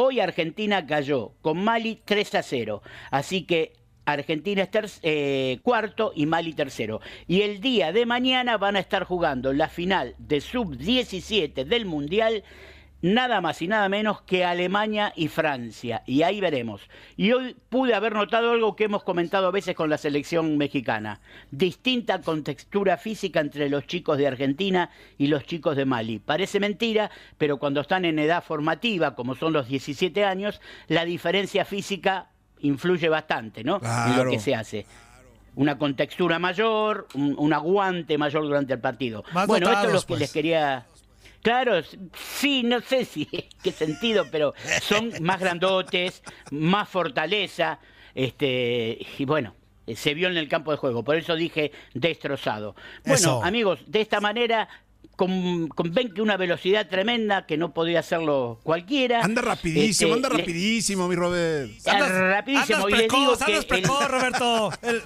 [0.00, 3.72] Hoy Argentina cayó con Mali 3 a 0, así que
[4.04, 7.00] Argentina es eh, cuarto y Mali tercero.
[7.26, 12.44] Y el día de mañana van a estar jugando la final de sub-17 del Mundial,
[13.00, 16.02] nada más y nada menos que Alemania y Francia.
[16.06, 16.82] Y ahí veremos.
[17.16, 21.20] Y hoy pude haber notado algo que hemos comentado a veces con la selección mexicana.
[21.50, 26.18] Distinta contextura física entre los chicos de Argentina y los chicos de Mali.
[26.18, 31.64] Parece mentira, pero cuando están en edad formativa, como son los 17 años, la diferencia
[31.64, 32.30] física
[32.60, 33.76] influye bastante, ¿no?
[33.76, 34.24] En Claro.
[34.24, 34.86] lo que se hace.
[35.54, 39.24] Una contextura mayor, un, un aguante mayor durante el partido.
[39.32, 40.20] Más bueno, esto es lo que pues.
[40.20, 40.86] les quería.
[41.42, 41.80] Claro,
[42.38, 43.26] sí, no sé si
[43.62, 47.78] qué sentido, pero son más grandotes, más fortaleza,
[48.14, 49.54] este, y bueno,
[49.86, 52.74] eh, se vio en el campo de juego, por eso dije destrozado.
[53.04, 53.44] Bueno, Eso.
[53.44, 54.68] amigos, de esta manera
[55.16, 59.20] con, con ven que una velocidad tremenda que no podía hacerlo cualquiera.
[59.22, 61.70] Anda rapidísimo, Este, anda le- rapidísimo, mi Robert.
[61.86, 62.88] Andas- rapidísimo.
[62.88, 64.70] y les digo precoz, que andas el- precoz, Roberto.
[64.82, 65.02] El-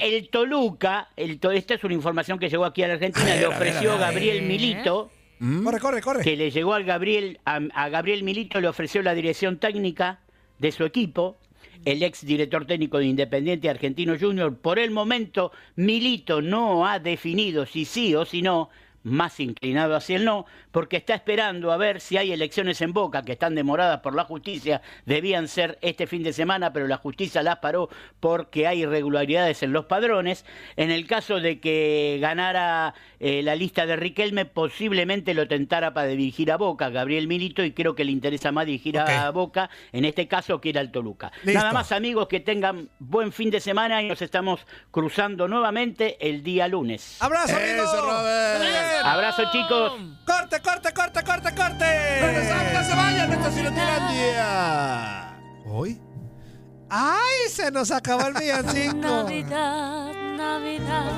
[0.00, 3.38] el Toluca, el, esta es una información que llegó aquí a la Argentina, A ver,
[3.40, 4.00] le a ver, ofreció a ver.
[4.00, 6.22] Gabriel Milito, Corre, corre, corre.
[6.22, 10.20] que le llegó al Gabriel, a, a Gabriel Milito le ofreció la dirección técnica
[10.58, 11.36] de su equipo,
[11.84, 14.56] el ex director técnico de Independiente Argentino Junior.
[14.56, 18.70] Por el momento, Milito no ha definido si sí o si no,
[19.04, 23.22] más inclinado hacia el no, porque está esperando a ver si hay elecciones en Boca
[23.22, 27.42] que están demoradas por la justicia, debían ser este fin de semana, pero la justicia
[27.42, 27.88] las paró
[28.18, 30.44] porque hay irregularidades en los padrones.
[30.76, 36.08] En el caso de que ganara eh, la lista de Riquelme, posiblemente lo tentara para
[36.08, 40.04] dirigir a Boca, Gabriel Milito, y creo que le interesa más dirigir a Boca, en
[40.04, 41.30] este caso que ir al Toluca.
[41.42, 41.60] Listo.
[41.60, 46.42] Nada más amigos, que tengan buen fin de semana y nos estamos cruzando nuevamente el
[46.42, 47.18] día lunes.
[47.20, 48.93] ¡Abrazo, amigo!
[49.02, 49.92] Abrazo chicos.
[50.26, 52.20] ¡Corte, corte, corte, corte, corte!
[52.20, 55.36] Regresamos, no se vayan, esto es Inutilandia.
[55.66, 56.00] ¿Hoy?
[56.88, 58.94] ¡Ay, se nos acabó el villancico!
[59.00, 61.12] Navidad, Navidad.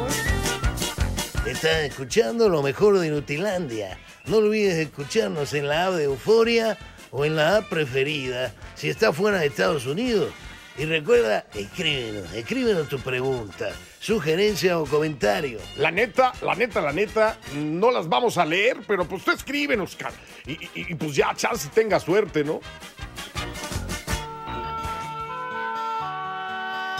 [1.46, 3.98] Estás escuchando lo mejor de Inutilandia.
[4.26, 6.76] No olvides escucharnos en la app de Euforia
[7.12, 10.32] o en la app preferida si estás fuera de Estados Unidos.
[10.78, 15.58] Y recuerda, escríbenos, escríbenos tu pregunta, sugerencia o comentario.
[15.78, 19.96] La neta, la neta, la neta, no las vamos a leer, pero pues tú escríbenos,
[19.96, 20.14] cara.
[20.44, 22.60] Y, y- y, pues ya, chance tenga suerte, ¿no?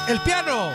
[0.08, 0.72] ¡El piano!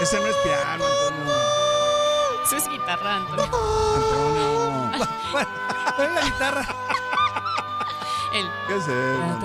[0.00, 1.34] Ese no es piano, Antonio.
[2.44, 3.44] Eso es guitarra, Antonio.
[3.96, 4.63] Antonio.
[4.98, 6.64] La guitarra.
[8.32, 8.50] El...
[8.66, 9.38] ¿Qué es eso?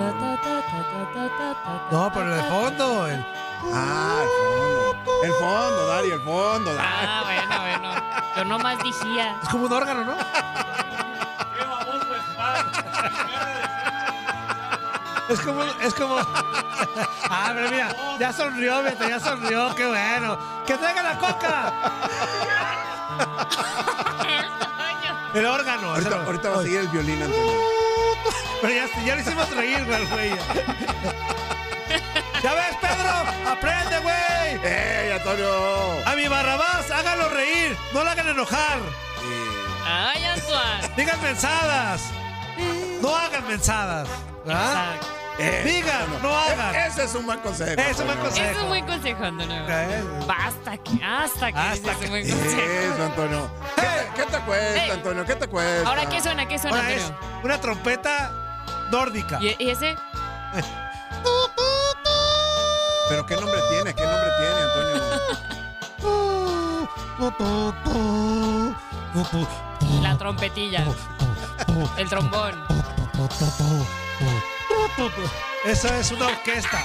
[1.90, 3.06] No, pero de fondo.
[3.08, 3.24] el-
[3.72, 5.22] Ah, el fondo.
[5.22, 6.74] El fondo, Dario, el fondo.
[6.74, 6.90] Dario.
[6.90, 8.02] Ah, bueno, bueno.
[8.36, 9.36] Yo nomás dijía.
[9.42, 10.14] Es como un órgano, ¿no?
[15.28, 16.16] Es como, es como.
[17.28, 20.36] Ah, pero mira, ya sonrió, Beto, ya sonrió, qué bueno.
[20.66, 21.72] ¡Que traiga la coca!
[25.34, 25.94] El órgano.
[25.94, 27.52] Ahorita, ahorita va a seguir el violín, Antonio.
[28.60, 30.30] Pero ya, ya lo hicimos reír, güey.
[32.42, 33.50] ¿Ya ves, Pedro?
[33.50, 34.72] ¡Aprende, güey!
[34.72, 36.06] ¡Ey, Antonio!
[36.06, 38.78] A mi Barrabás, hágalo reír, no lo hagan enojar.
[39.84, 40.94] Ay, Antoine.
[40.96, 42.02] Digan mensadas.
[43.00, 44.08] No hagan mensadas.
[44.44, 44.94] ¿verdad?
[44.94, 45.19] Exacto.
[45.42, 46.74] Eh, Digan, no hagan.
[46.74, 47.80] E- Ese es un buen consejo.
[47.80, 48.50] Es un buen consejo.
[48.50, 49.64] Es un buen consejo, Antonio.
[49.68, 52.60] Eh, Basta que, hasta que Hasta es que- un buen consejo.
[52.60, 53.50] Eso, Antonio.
[53.76, 54.90] ¿Qué te, qué te cuesta, Ey.
[54.90, 55.24] Antonio?
[55.24, 55.88] ¿Qué te cuesta?
[55.88, 56.46] Ahora, ¿qué suena?
[56.46, 57.40] ¿Qué suena, Ahora es Antonio?
[57.44, 58.32] una trompeta
[58.90, 59.38] nórdica.
[59.40, 59.96] ¿Y, y ese?
[63.08, 63.94] ¿Pero qué nombre tiene?
[63.94, 65.00] ¿Qué nombre tiene, Antonio?
[70.02, 70.84] La trompetilla.
[71.96, 72.54] El trombón.
[75.64, 76.84] Eso es una orquesta.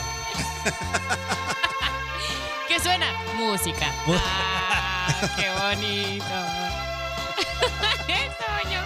[2.67, 3.07] ¿Qué suena?
[3.35, 3.87] Música.
[4.07, 6.25] Ah, qué bonito.
[8.63, 8.81] Toño.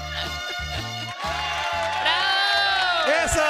[2.02, 3.12] ¡Bravo!
[3.26, 3.44] ¡Eso!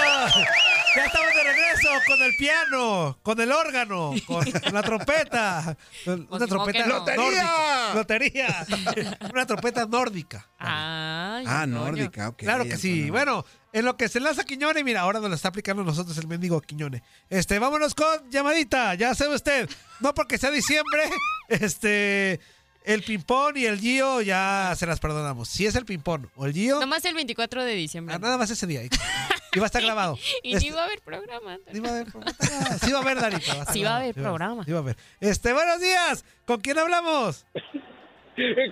[0.96, 5.76] Ya estamos de regreso con el piano, con el órgano, con la trompeta.
[6.06, 7.94] Con Una Pues, trompeta nórdica.
[7.94, 8.66] ¡Lotería!
[9.32, 10.48] Una trompeta nórdica.
[10.60, 11.09] Ah,
[11.40, 11.86] Ay, Ah, Antonio.
[11.86, 12.38] nórdica, ok.
[12.38, 13.10] Claro que sí.
[13.10, 16.28] Bueno, en lo que se lanza Quiñone, mira, ahora nos lo está aplicando nosotros el
[16.28, 17.04] mendigo Quiñone.
[17.30, 19.70] Este, vámonos con llamadita, ya sabe usted.
[20.00, 21.10] No porque sea diciembre,
[21.50, 22.40] este,
[22.84, 25.50] el ping-pong y el Gio ya se las perdonamos.
[25.50, 28.16] Si es el ping-pong o el Gio, Nomás el 24 de diciembre.
[28.16, 28.84] ah, nada más ese día.
[28.84, 28.90] Y,
[29.60, 30.18] va a estar grabado.
[30.44, 31.58] Y Este, ni va a haber programa.
[31.72, 32.36] sí va a haber programa.
[32.82, 33.52] Sí va a haber, Darito.
[33.52, 34.64] va a estar Sí va a haber programa.
[34.66, 34.98] Sí va a haber.
[35.20, 36.24] Este, buenos días.
[36.46, 37.46] ¿Con quién hablamos?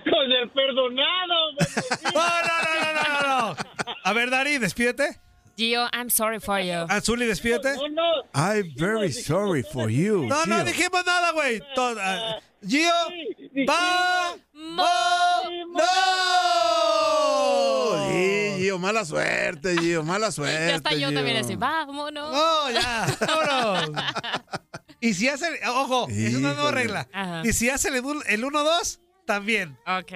[0.04, 1.52] Con el perdonado.
[2.14, 3.56] No, no, no, no, no, no, no.
[4.04, 5.20] A ver, Dari, despídete.
[5.56, 6.86] Gio, I'm sorry for you.
[6.88, 7.74] Azuli, despídete.
[7.76, 8.22] No, no.
[8.34, 10.26] I'm very sorry for you.
[10.26, 11.60] No, no dijimos nada, güey.
[11.76, 12.90] Ah, Gio,
[13.68, 14.86] va, mo,
[15.68, 15.84] no.
[18.10, 20.68] Sí, Gio, mala suerte, Gio, mala suerte.
[20.68, 21.14] Ya está yo Gio.
[21.14, 21.56] también así.
[21.56, 22.32] Vámonos.
[22.32, 23.90] No, ya, vámonos.
[25.00, 27.06] Y si hace, el- ojo, es una nueva regla.
[27.12, 27.42] Ajá.
[27.44, 28.98] Y si hace el 1-2,
[29.28, 29.78] también.
[29.86, 30.12] Ok.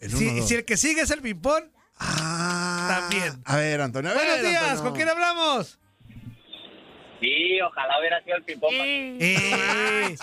[0.00, 0.48] El Si, uno, dos.
[0.48, 1.64] si el que sigue es el ping-pong,
[2.02, 3.42] Ah, También.
[3.44, 4.10] A ver, Antonio.
[4.10, 4.84] A ver, buenos días, Antonio.
[4.84, 5.78] ¿con quién hablamos?
[7.20, 8.72] Sí, ojalá hubiera sido el ping-pong.
[9.20, 10.16] Eh,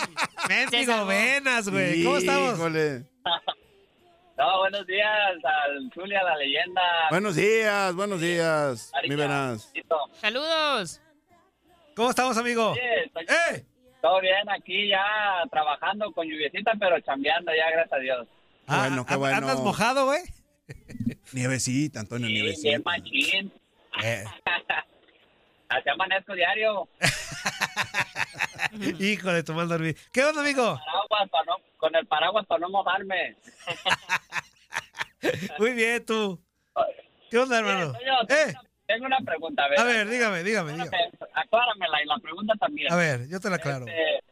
[0.49, 2.03] Mendigo Venas, güey.
[2.03, 2.55] ¿Cómo estamos?
[2.55, 3.03] Híjole.
[4.37, 5.09] No, buenos días
[5.43, 6.81] al Zulia, la leyenda.
[7.09, 9.71] Buenos días, buenos días, mi Arica, venas.
[9.73, 9.97] Tito.
[10.21, 11.01] Saludos.
[11.95, 12.75] ¿Cómo estamos, amigo?
[12.75, 13.25] Estoy-
[13.55, 13.65] ¡Eh!
[14.01, 15.03] Todo bien aquí ya
[15.51, 18.27] trabajando con lluviecita, pero chambeando ya, gracias a Dios.
[18.67, 19.37] Bueno, qué Ah, bueno.
[19.37, 20.21] ¿Andas mojado, güey?
[21.33, 22.79] Nievecita, Antonio, Sí, bien nievecita.
[22.85, 23.51] machín.
[24.03, 24.23] Eh.
[25.69, 26.87] Así amanezco diario.
[28.99, 29.97] Hijo de tu mal dormir.
[30.13, 30.79] ¿Qué onda, amigo?
[30.85, 33.35] Paraguas pa' no- con el paraguas para no mojarme.
[35.59, 36.41] Muy bien, tú.
[37.29, 37.91] ¿Qué onda, hermano?
[37.97, 38.53] Oye, Eh,
[38.85, 39.79] Tengo una pregunta, a ver.
[39.79, 40.91] a ver, dígame, dígame, dígame.
[41.37, 42.91] Acláramela y la pregunta también.
[42.91, 43.85] A ver, yo te la aclaro.
[43.85, 44.23] Este,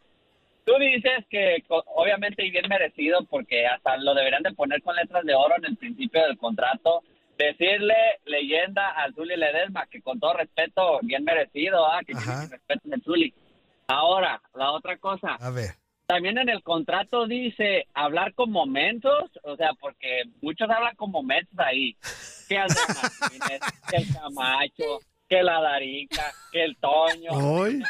[0.65, 5.23] tú dices que obviamente y bien merecido porque hasta lo deberían de poner con letras
[5.23, 7.03] de oro en el principio del contrato.
[7.37, 7.95] Decirle
[8.25, 11.99] leyenda al Zuli Ledesma que con todo respeto, bien merecido, ¿ah?
[11.99, 13.33] que tiene que respeto al Zuli.
[13.87, 15.35] Ahora, la otra cosa.
[15.35, 15.71] A ver.
[16.07, 21.57] También en el contrato dice hablar con momentos, o sea, porque muchos hablan con momentos
[21.57, 21.95] ahí.
[22.47, 22.87] Que Andrés
[23.21, 24.99] Martínez, que el Camacho,
[25.35, 27.31] que la Darica, que el Toño.
[27.31, 27.83] Hoy.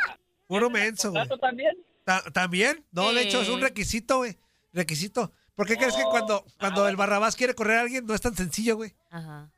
[0.47, 1.21] Puro menso, güey.
[1.21, 1.75] ¿Contrato también?
[2.03, 2.85] Ta- ¿También?
[2.91, 4.35] No, de hecho, es un requisito, güey.
[4.73, 5.31] Requisito.
[5.55, 8.35] ¿Por qué crees que cuando, cuando el Barrabás quiere correr a alguien no es tan
[8.35, 8.93] sencillo, güey?
[9.09, 9.49] Ajá.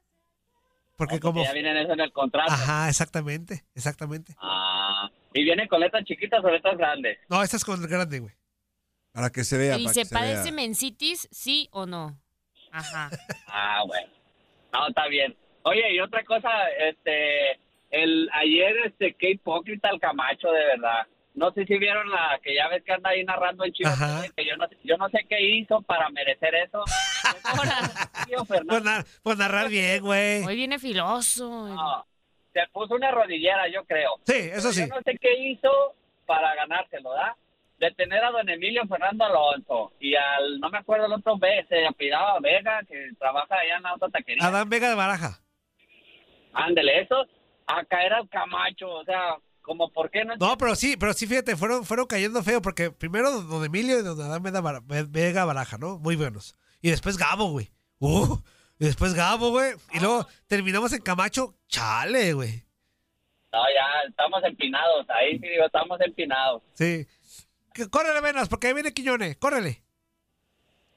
[0.96, 1.44] Porque como...
[1.44, 2.52] Ya vienen eso en el contrato.
[2.52, 4.34] Ajá, exactamente, exactamente.
[4.40, 7.18] Ah, ¿Y viene con letras chiquitas o letras grandes?
[7.30, 8.34] No, esta es con el grande, güey.
[9.12, 10.52] Para que se vea, ¿Y para se que se padece vea.
[10.54, 12.20] mencitis, sí o no?
[12.72, 13.10] Ajá.
[13.48, 14.12] Ah, bueno.
[14.74, 15.36] No, está bien.
[15.64, 17.60] Oye, y otra cosa, este,
[17.92, 21.08] el ayer, este, qué hipócrita el Camacho, de verdad.
[21.34, 24.44] No sé si vieron la que ya ves que anda ahí narrando en Chivas, que
[24.46, 26.84] yo no, yo no sé qué hizo para merecer eso.
[28.48, 30.44] Pues, nar- pues narrar bien, güey.
[30.44, 31.68] Hoy viene filoso.
[31.68, 32.06] no,
[32.54, 34.12] se puso una rodillera, yo creo.
[34.26, 34.82] Sí, eso sí.
[34.82, 35.70] Yo no sé qué hizo
[36.26, 37.36] para ganárselo, ¿da?
[37.80, 41.86] Detener a don Emilio Fernando Alonso y al, no me acuerdo el otro, ve, se
[41.86, 44.46] apellidaba Vega, que trabaja allá en la otra taquería.
[44.48, 45.40] Adán Vega de Baraja.
[46.54, 47.26] Ándele, eso,
[47.68, 50.36] a caer al Camacho, o sea, como por qué no...
[50.38, 54.04] No, pero sí, pero sí, fíjate, fueron, fueron cayendo feo, porque primero don Emilio y
[54.04, 56.00] don Adán Vega Bara- Vega Baraja, ¿no?
[56.00, 56.56] Muy buenos.
[56.82, 57.70] Y después Gabo, güey.
[58.00, 58.38] Uh,
[58.80, 59.74] y después Gabo, güey.
[59.94, 62.64] Y luego terminamos en Camacho, chale, güey.
[63.52, 66.62] No, ya, estamos empinados, ahí sí digo, estamos empinados.
[66.74, 67.08] Sí.
[67.90, 69.84] Córrele, Venas, porque ahí viene Quiñone, córrele.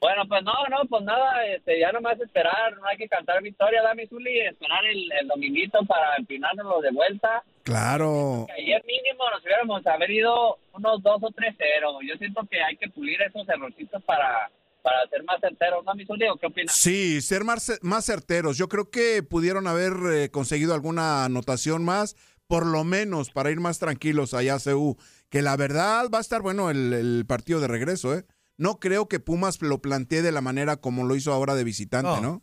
[0.00, 3.82] Bueno, pues no, no, pues nada, este, ya nomás esperar, no hay que cantar victoria,
[3.82, 7.44] Dami Zuli, esperar el, el dominguito para empinárnoslo de vuelta.
[7.64, 8.46] Claro.
[8.46, 12.08] Que ayer mínimo nos hubiéramos haber ido unos 2 o 3-0.
[12.08, 16.06] Yo siento que hay que pulir esos errorcitos para, para ser más certeros, ¿no, mi
[16.06, 16.28] Zuli?
[16.28, 16.74] ¿O qué opinas?
[16.74, 18.56] Sí, ser más, más certeros.
[18.56, 23.60] Yo creo que pudieron haber eh, conseguido alguna anotación más, por lo menos para ir
[23.60, 24.96] más tranquilos allá a CU.
[25.28, 28.24] Que la verdad va a estar bueno el, el partido de regreso, ¿eh?
[28.60, 32.20] No creo que Pumas lo plantee de la manera como lo hizo ahora de visitante,
[32.20, 32.42] ¿no?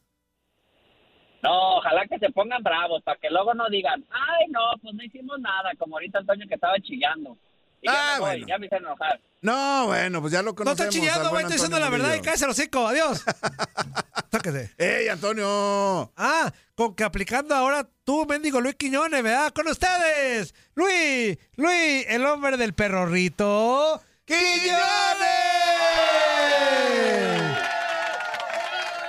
[1.43, 5.03] No, ojalá que se pongan bravos para que luego no digan, ay, no, pues no
[5.03, 7.37] hicimos nada, como ahorita Antonio que estaba chillando.
[7.83, 8.47] Y ya Ah, me voy, bueno.
[8.47, 9.21] ya me hice enojar.
[9.43, 10.95] No, bueno, pues ya lo No conocemos.
[10.95, 13.23] está chillando, güey, estoy diciendo la verdad y cállese el hocico, adiós.
[14.31, 14.71] Tóquese.
[14.79, 16.11] ¡Ey, Antonio!
[16.17, 19.53] Ah, con que aplicando ahora tú, mendigo Luis Quiñones, ¿verdad?
[19.53, 25.56] Con ustedes, Luis, Luis, el hombre del perrorrito, Quiñones.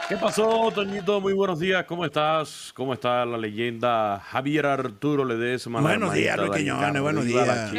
[0.08, 1.20] ¿Qué pasó, Toñito?
[1.20, 1.84] Muy buenos días.
[1.84, 2.72] ¿Cómo estás?
[2.74, 5.82] ¿Cómo está la leyenda Javier Arturo Ledesma?
[5.82, 6.50] Buenos días, Luis?
[6.56, 7.70] Quiñones, buenos días.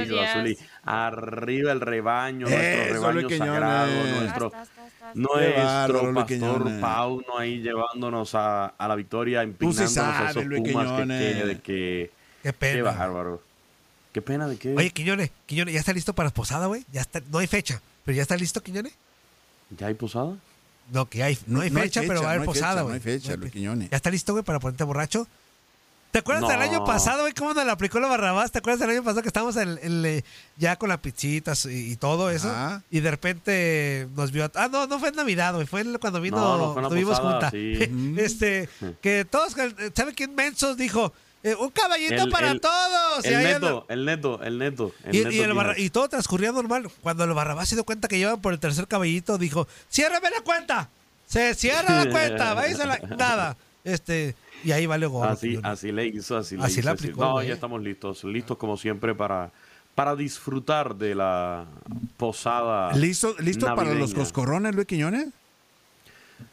[0.84, 4.52] Arriba el rebaño, nuestro Eso, rebaño sagrado, nuestro,
[5.16, 6.80] nuestro pastor.
[6.80, 12.12] Pauno ahí llevándonos a, a la victoria, empinándonos a esos Luis Pumas que, de que-
[12.44, 12.76] Qué pena.
[12.76, 13.42] Qué bárbaro.
[14.14, 14.76] Qué pena de qué.
[14.76, 16.86] Oye, Quiñones, Quiñones, ¿ya está listo para posada, güey?
[16.92, 18.94] Ya está, no hay fecha, pero ya está listo, Quiñones.
[19.78, 20.36] ¿Ya hay posada?
[20.92, 22.54] No, que hay, no, hay, No hay fecha, fecha, pero va a haber no hay
[22.56, 22.96] fecha, posada, no güey.
[22.96, 23.90] hay fecha, Luis Quiñones.
[23.90, 25.28] ¿Ya está listo, güey, para ponerte borracho?
[26.12, 26.50] ¿Te acuerdas No.
[26.50, 28.52] del año pasado, güey, cómo nos la aplicó la Barrabás?
[28.52, 30.24] ¿Te acuerdas del año pasado que estábamos en, en, eh,
[30.58, 32.50] ya con las pizzitas y, y todo eso?
[32.50, 32.82] Ajá.
[32.90, 34.50] Y de repente nos vio...
[34.56, 36.38] Ah, no, no fue en Navidad, güey, fue cuando vino...
[36.38, 37.52] No, no fue en la tuvimos posada, junta.
[37.52, 38.16] sí.
[38.18, 38.68] este,
[39.02, 39.56] que todos,
[39.94, 41.14] ¿sabe quién mensos dijo?
[41.42, 43.24] Eh, un caballito El- para el- todos.
[43.26, 44.92] Y El neto, anda- el neto, el neto.
[45.06, 46.90] el y, neto y el dijo, Barra- y todo transcurría normal.
[47.02, 50.42] Cuando el Barrabás se dio cuenta que llevaban por el tercer caballito, dijo, ciérrame la
[50.42, 50.90] cuenta.
[51.28, 52.98] Se cierra la cuenta, váyase a la...
[53.18, 53.58] Nada.
[53.86, 54.36] Este,
[54.66, 55.30] y ahí vale gorro.
[55.30, 56.86] Así, así le hizo, así le Así hizo.
[56.88, 57.04] la así.
[57.06, 59.52] aplicó, No, ya estamos listos, listos como siempre para,
[59.96, 61.66] para disfrutar de la
[62.18, 62.92] posada.
[62.94, 65.28] ¿Listo, listo para los coscorrones, Luis Quiñones?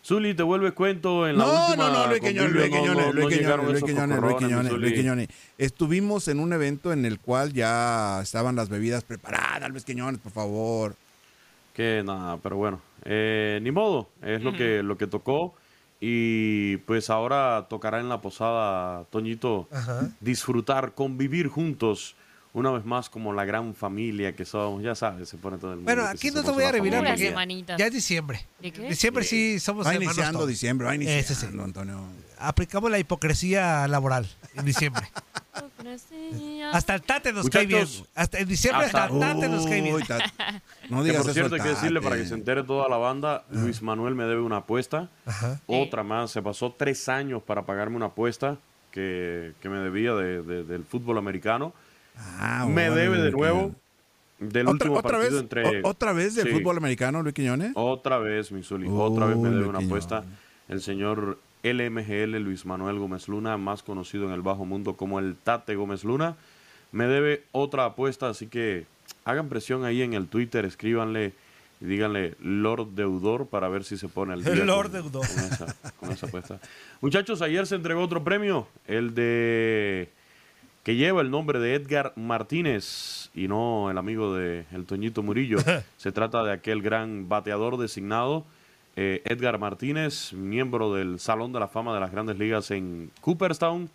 [0.05, 3.15] Zuli, te vuelves cuento en la No, última no, no, Luis Quiñones, Luis no- Quiñones,
[3.15, 4.93] Luis Quiñones, Luis Quiñones, Luis Quiñones, Luis.
[4.95, 5.29] Quiñones.
[5.59, 10.33] Estuvimos en un evento en el cual ya estaban las bebidas preparadas, Luis Quiñones, por
[10.33, 10.95] favor.
[11.75, 15.55] Que nada, pero bueno, eh, ni modo, es lo que lo que tocó
[16.01, 20.09] y pues ahora tocará en la posada, Toñito, Ajá.
[20.21, 22.15] disfrutar, convivir juntos
[22.59, 25.77] una vez más como la gran familia que somos, ya sabes, se pone todo el
[25.79, 25.93] mundo.
[25.95, 26.73] Bueno, que aquí no te voy a.
[26.73, 27.79] Puras porque semanitas.
[27.79, 28.47] ya es diciembre.
[28.61, 28.89] ¿De qué?
[28.89, 30.49] Diciembre sí somos Va hermanos iniciando todos.
[30.49, 31.47] diciembre, va iniciando, sí.
[31.63, 32.01] Antonio.
[32.39, 35.07] Aplicamos la hipocresía laboral en diciembre.
[36.73, 37.81] Hasta el tate nos cae bien.
[37.81, 39.97] Muchachos, Hasta en diciembre hasta el tate nos cae bien.
[40.91, 42.97] No Que digas por eso cierto, hay que decirle para que se entere toda la
[42.97, 45.09] banda, Luis Manuel me debe una apuesta.
[45.25, 45.61] Ajá.
[45.67, 48.59] Otra más, se pasó tres años para pagarme una apuesta
[48.93, 51.73] que, que me debía de- de- del fútbol americano.
[52.17, 53.75] Ah, me bueno, debe de nuevo
[54.39, 55.83] del ¿Otra, último otra partido vez, entre...
[55.83, 56.53] o- ¿Otra vez del Sí.
[56.53, 57.73] fútbol americano, Luis Quiñones?
[57.75, 60.05] Otra vez, mi Zuli, otra vez me debe Luis una Quiñones.
[60.05, 60.25] apuesta
[60.69, 65.37] el señor LMGL Luis Manuel Gómez Luna, más conocido en el bajo mundo como el
[65.37, 66.37] Tate Gómez Luna.
[66.93, 68.87] Me debe otra apuesta, así que
[69.25, 71.33] hagan presión ahí en el Twitter, escríbanle
[71.81, 75.27] y díganle Lord Deudor para ver si se pone al día Lord con, Deudor.
[75.27, 76.61] con esa, con esa apuesta.
[77.01, 80.09] Muchachos, ayer se entregó otro premio, el de
[80.87, 85.59] que lleva el nombre de Edgar Martínez y no el amigo de el Toñito Murillo.
[85.97, 88.45] Se trata de aquel gran bateador designado,
[88.95, 93.91] eh, Edgar Martínez, miembro del Salón de la Fama de las Grandes Ligas en Cooperstown,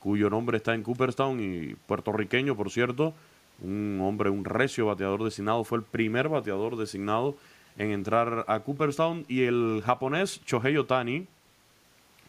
[0.00, 3.14] cuyo nombre está en Cooperstown y puertorriqueño, por cierto.
[3.62, 7.38] Un hombre, un recio bateador designado, fue el primer bateador designado
[7.78, 11.26] en entrar a Cooperstown y el japonés Shohei Otani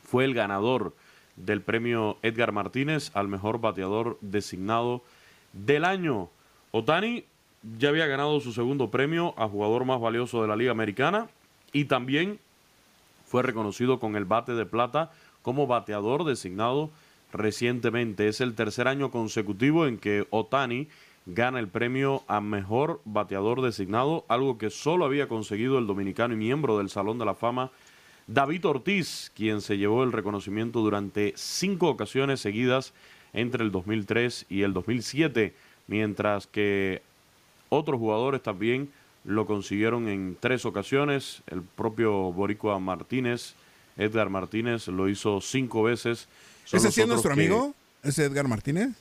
[0.04, 0.94] fue el ganador
[1.40, 5.02] del premio Edgar Martínez al mejor bateador designado
[5.54, 6.30] del año.
[6.72, 7.26] Otani
[7.78, 11.28] ya había ganado su segundo premio a jugador más valioso de la Liga Americana
[11.74, 12.40] y también
[13.26, 15.12] fue reconocido con el bate de plata
[15.42, 16.90] como bateador designado
[17.32, 18.28] recientemente.
[18.28, 20.88] Es el tercer año consecutivo en que Otani
[21.26, 26.38] gana el premio a mejor bateador designado, algo que solo había conseguido el dominicano y
[26.38, 27.72] miembro del Salón de la Fama
[28.32, 32.94] David Ortiz, quien se llevó el reconocimiento durante cinco ocasiones seguidas
[33.34, 35.56] entre el 2003 y el 2007,
[35.88, 37.02] mientras que
[37.70, 38.90] otros jugadores también
[39.26, 41.42] lo consiguieron en tres ocasiones.
[41.48, 43.56] El propio Boricua Martínez,
[43.98, 46.28] Edgar Martínez, lo hizo cinco veces.
[46.66, 47.74] Son ¿Ese sí es nuestro que- amigo?
[48.04, 48.92] ¿Ese Edgar Martínez?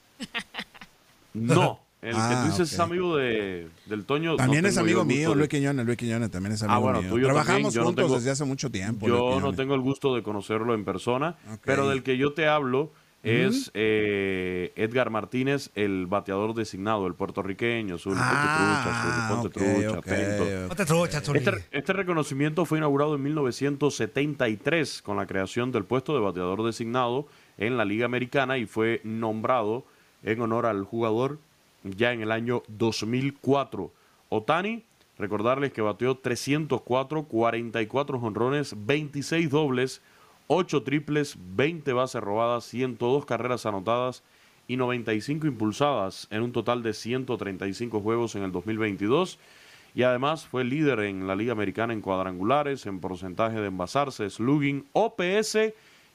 [1.34, 4.36] No, el que Ah, tú dices es amigo de, del Toño.
[4.36, 5.84] También no es amigo mío, de- Luis Quiñones.
[5.84, 7.24] Luis Quiñones también es amigo Ah, bueno, mío.
[7.24, 9.08] Trabajamos también, yo no juntos tengo- desde hace mucho tiempo.
[9.08, 12.46] Luis Yo no tengo el gusto de conocerlo en persona, pero del que yo te
[12.46, 12.92] hablo
[13.24, 17.98] es eh, Edgar Martínez, el bateador designado, el puertorriqueño.
[17.98, 21.32] Zuli, Ah, ponte trucha, Zuli, ponte trucha.
[21.34, 27.26] Este, este reconocimiento fue inaugurado en 1973 con la creación del puesto de bateador designado
[27.58, 29.84] en la Liga Americana y fue nombrado
[30.22, 31.38] en honor al jugador
[31.84, 33.92] ya en el año 2004.
[34.28, 34.84] Otani,
[35.18, 40.02] recordarles que bateó 304, 44 jonrones, 26 dobles,
[40.48, 44.22] 8 triples, 20 bases robadas, 102 carreras anotadas
[44.66, 49.38] y 95 impulsadas en un total de 135 juegos en el 2022
[49.94, 54.86] y además fue líder en la Liga Americana en cuadrangulares, en porcentaje de envasarse, slugging,
[54.92, 55.58] OPS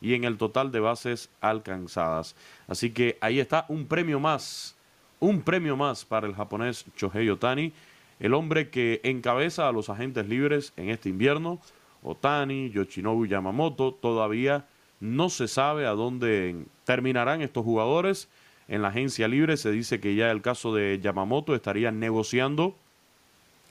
[0.02, 2.36] y en el total de bases alcanzadas.
[2.68, 4.76] Así que ahí está un premio más,
[5.24, 7.72] un premio más para el japonés Shohei Otani,
[8.20, 11.62] el hombre que encabeza a los agentes libres en este invierno,
[12.04, 13.94] Otani, Yoshinobu Yamamoto.
[13.94, 14.66] Todavía
[15.00, 18.28] no se sabe a dónde terminarán estos jugadores.
[18.68, 22.76] En la agencia libre se dice que ya el caso de Yamamoto estaría negociando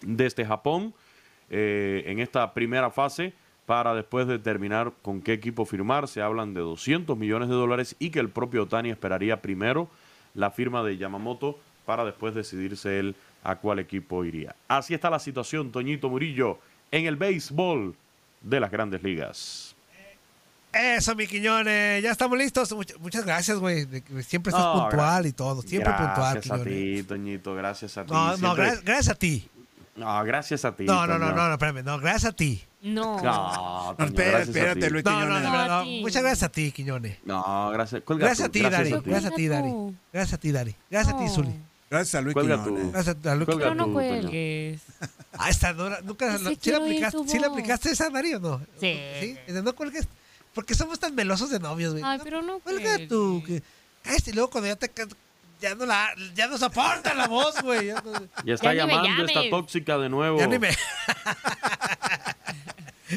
[0.01, 0.95] desde Japón
[1.51, 3.35] eh, en esta primera fase
[3.67, 6.09] para después determinar con qué equipo firmar.
[6.09, 9.91] Se hablan de 200 millones de dólares y que el propio Otani esperaría primero
[10.35, 13.14] la firma de Yamamoto para después decidirse él
[13.45, 14.55] a cuál equipo iría.
[14.68, 16.59] Así está la situación, Toñito Murillo,
[16.91, 17.95] en el béisbol
[18.41, 19.74] de las grandes ligas.
[20.72, 22.03] Eso, mi Quiñones.
[22.03, 22.72] Ya estamos listos.
[22.72, 23.87] Much- muchas gracias, güey.
[24.22, 25.61] Siempre estás No, puntual y todo.
[25.61, 26.97] Siempre puntual, Gracias a Quiñones.
[26.97, 28.12] ti, Toñito, gracias a ti.
[28.12, 29.49] No, no, Siempre- gra- gracias a ti.
[29.95, 30.84] No, gracias a ti.
[30.84, 31.84] No, no, no, no, no, espérame.
[31.84, 32.62] No, gracias a ti.
[32.82, 33.20] No.
[33.22, 34.88] No, espérate, ti.
[34.90, 35.43] Luis No, Quiñones.
[35.43, 36.01] no, No, no, a ti.
[36.01, 37.18] Muchas gracias a ti, Quiñones.
[37.24, 38.03] No, gracias.
[38.07, 38.90] Gracias a ti, Dari.
[39.05, 39.49] gracias a ti.
[39.49, 39.70] Dari.
[40.12, 40.74] Gracias a ti, Dari.
[40.90, 41.28] Gracias a ti.
[41.28, 41.55] Zuli.
[41.90, 42.93] Gracias a Luis Quiñones.
[42.93, 43.49] Gracias a Luis.
[43.76, 44.80] No cuelgues.
[45.34, 46.36] Ah, esta Dora, nunca.
[46.36, 48.61] Sí lo- ¿Sí, quiero le aplicaste, ¿Sí le aplicaste esa, Dari, o no?
[48.78, 48.99] Sí.
[49.18, 49.36] ¿Sí?
[49.49, 50.07] No cuelgues.
[50.55, 52.05] Porque somos tan melosos de novios, güey.
[52.05, 53.43] Ay, pero no Cuelga tú.
[54.03, 54.90] Cállate, y luego cuando ya te.
[55.63, 57.87] Ya no, la, ya no soporta la voz, güey.
[57.87, 58.13] Ya, no-
[58.45, 60.39] Ya está Ya llamando esta tóxica de nuevo.
[60.41, 60.71] ya ni me.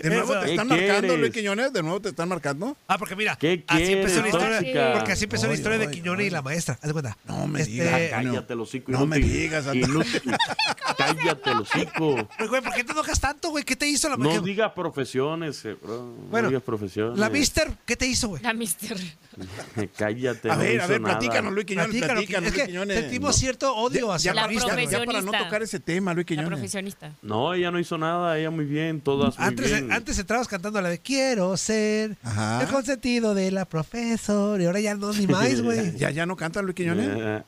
[0.02, 0.42] ¿De nuevo Eso.
[0.44, 1.20] te están ¿Qué marcando, quieres?
[1.20, 1.74] Luis Quiñones?
[1.74, 2.78] ¿De nuevo te están marcando?
[2.88, 4.58] Ah, porque mira, ¿Qué así empezó la quieres, historia.
[4.60, 4.94] tóxica?
[4.94, 6.74] Porque así empezó la Ay, historia de ay, Quiñones y la maestra.
[6.82, 7.18] Haz de cuenta.
[7.26, 8.02] No me Este, digas.
[8.12, 9.34] Cállate el hocico, No me inútil.
[9.34, 9.66] digas.
[9.74, 10.22] Inútil.
[10.98, 12.30] Cállate el hocico.
[12.38, 13.64] Pues, güey, ¿por qué te enojas tanto, güey?
[13.64, 14.46] ¿Qué te hizo la No maestra?
[14.46, 15.98] digas profesiones, eh, bro.
[15.98, 17.18] No Bueno, digas profesiones.
[17.18, 18.42] La mister, ¿qué te hizo, güey?
[18.44, 18.98] La mister.
[19.98, 20.50] Cállate.
[20.50, 21.20] A no ver, a hizo ver, nada.
[21.20, 23.00] platícanos, Luis Quiñones, Platícalo, platícanos, es Luis que Quiñones.
[23.00, 24.66] sentimos cierto odio hacia La mister.
[24.66, 25.38] ya, para no profesionista.
[25.44, 26.50] tocar ese tema, Luis La Quiñones.
[26.50, 27.12] profesionista.
[27.22, 28.38] No, ella no hizo nada.
[28.38, 29.02] Ella muy bien.
[29.02, 29.85] Todas muy Antes, bien.
[29.92, 32.62] Antes entrabas cantando la de Quiero ser Ajá.
[32.62, 34.60] el consentido de la profesor.
[34.62, 35.96] Y ahora ya no, ni más, güey.
[35.98, 37.08] ¿Ya, ya no canta Luis Quiñones?
[37.10, 37.44] Eh,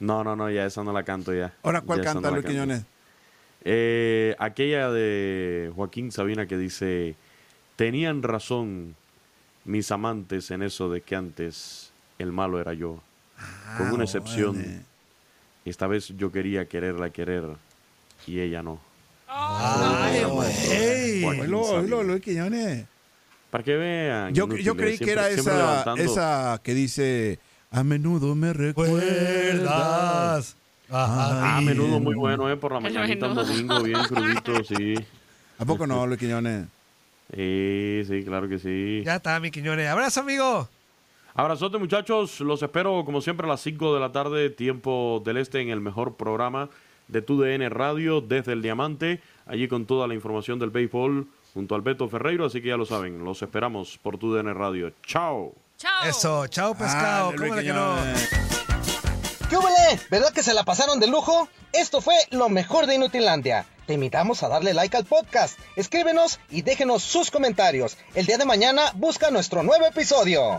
[0.00, 1.52] No, no, no, ya esa no la canto ya.
[1.62, 2.52] Ahora, ¿cuál Ya canta no Luis canto.
[2.62, 2.82] Quiñones?
[3.64, 7.14] Eh, aquella de Joaquín Sabina que dice,
[7.76, 8.96] tenían razón
[9.66, 13.00] mis amantes en eso de que antes el malo era yo.
[13.78, 14.82] Con una excepción, Ah,
[15.66, 17.44] esta vez yo quería quererla querer
[18.26, 18.80] y ella no.
[19.32, 21.24] Ay, güey.
[21.24, 22.84] Oílo, Luis Quiñones.
[23.50, 24.34] Para que vean.
[24.34, 27.38] Yo, yo creí que era esa, esa que dice,
[27.70, 30.56] a menudo me recuerdas.
[30.92, 32.56] Ah, Ay, menudo muy bueno, ¿eh?
[32.56, 34.94] Por la El mañanita un domingo, bien crudito, sí.
[35.58, 36.66] ¿A poco no, Luis Quiñones?
[37.34, 39.02] Sí, sí, claro que sí.
[39.04, 39.88] Ya está, mi Quiñones.
[39.88, 40.68] Abrazo, amigo.
[41.34, 45.60] Abrazote muchachos, los espero como siempre a las 5 de la tarde, tiempo del este,
[45.60, 46.68] en el mejor programa
[47.10, 51.82] de TUDN Radio desde el Diamante, allí con toda la información del béisbol junto al
[51.82, 54.92] Beto Ferreiro, así que ya lo saben, los esperamos por TUDN Radio.
[55.04, 55.54] Chao.
[55.76, 56.04] Chao.
[56.04, 57.32] Eso, chao, pescado.
[59.50, 60.00] ¿Qué húbele?
[60.10, 61.48] ¿Verdad que se la pasaron de lujo?
[61.72, 63.66] Esto fue lo mejor de Inutilandia.
[63.86, 67.98] Te invitamos a darle like al podcast, escríbenos y déjenos sus comentarios.
[68.14, 70.58] El día de mañana busca nuestro nuevo episodio.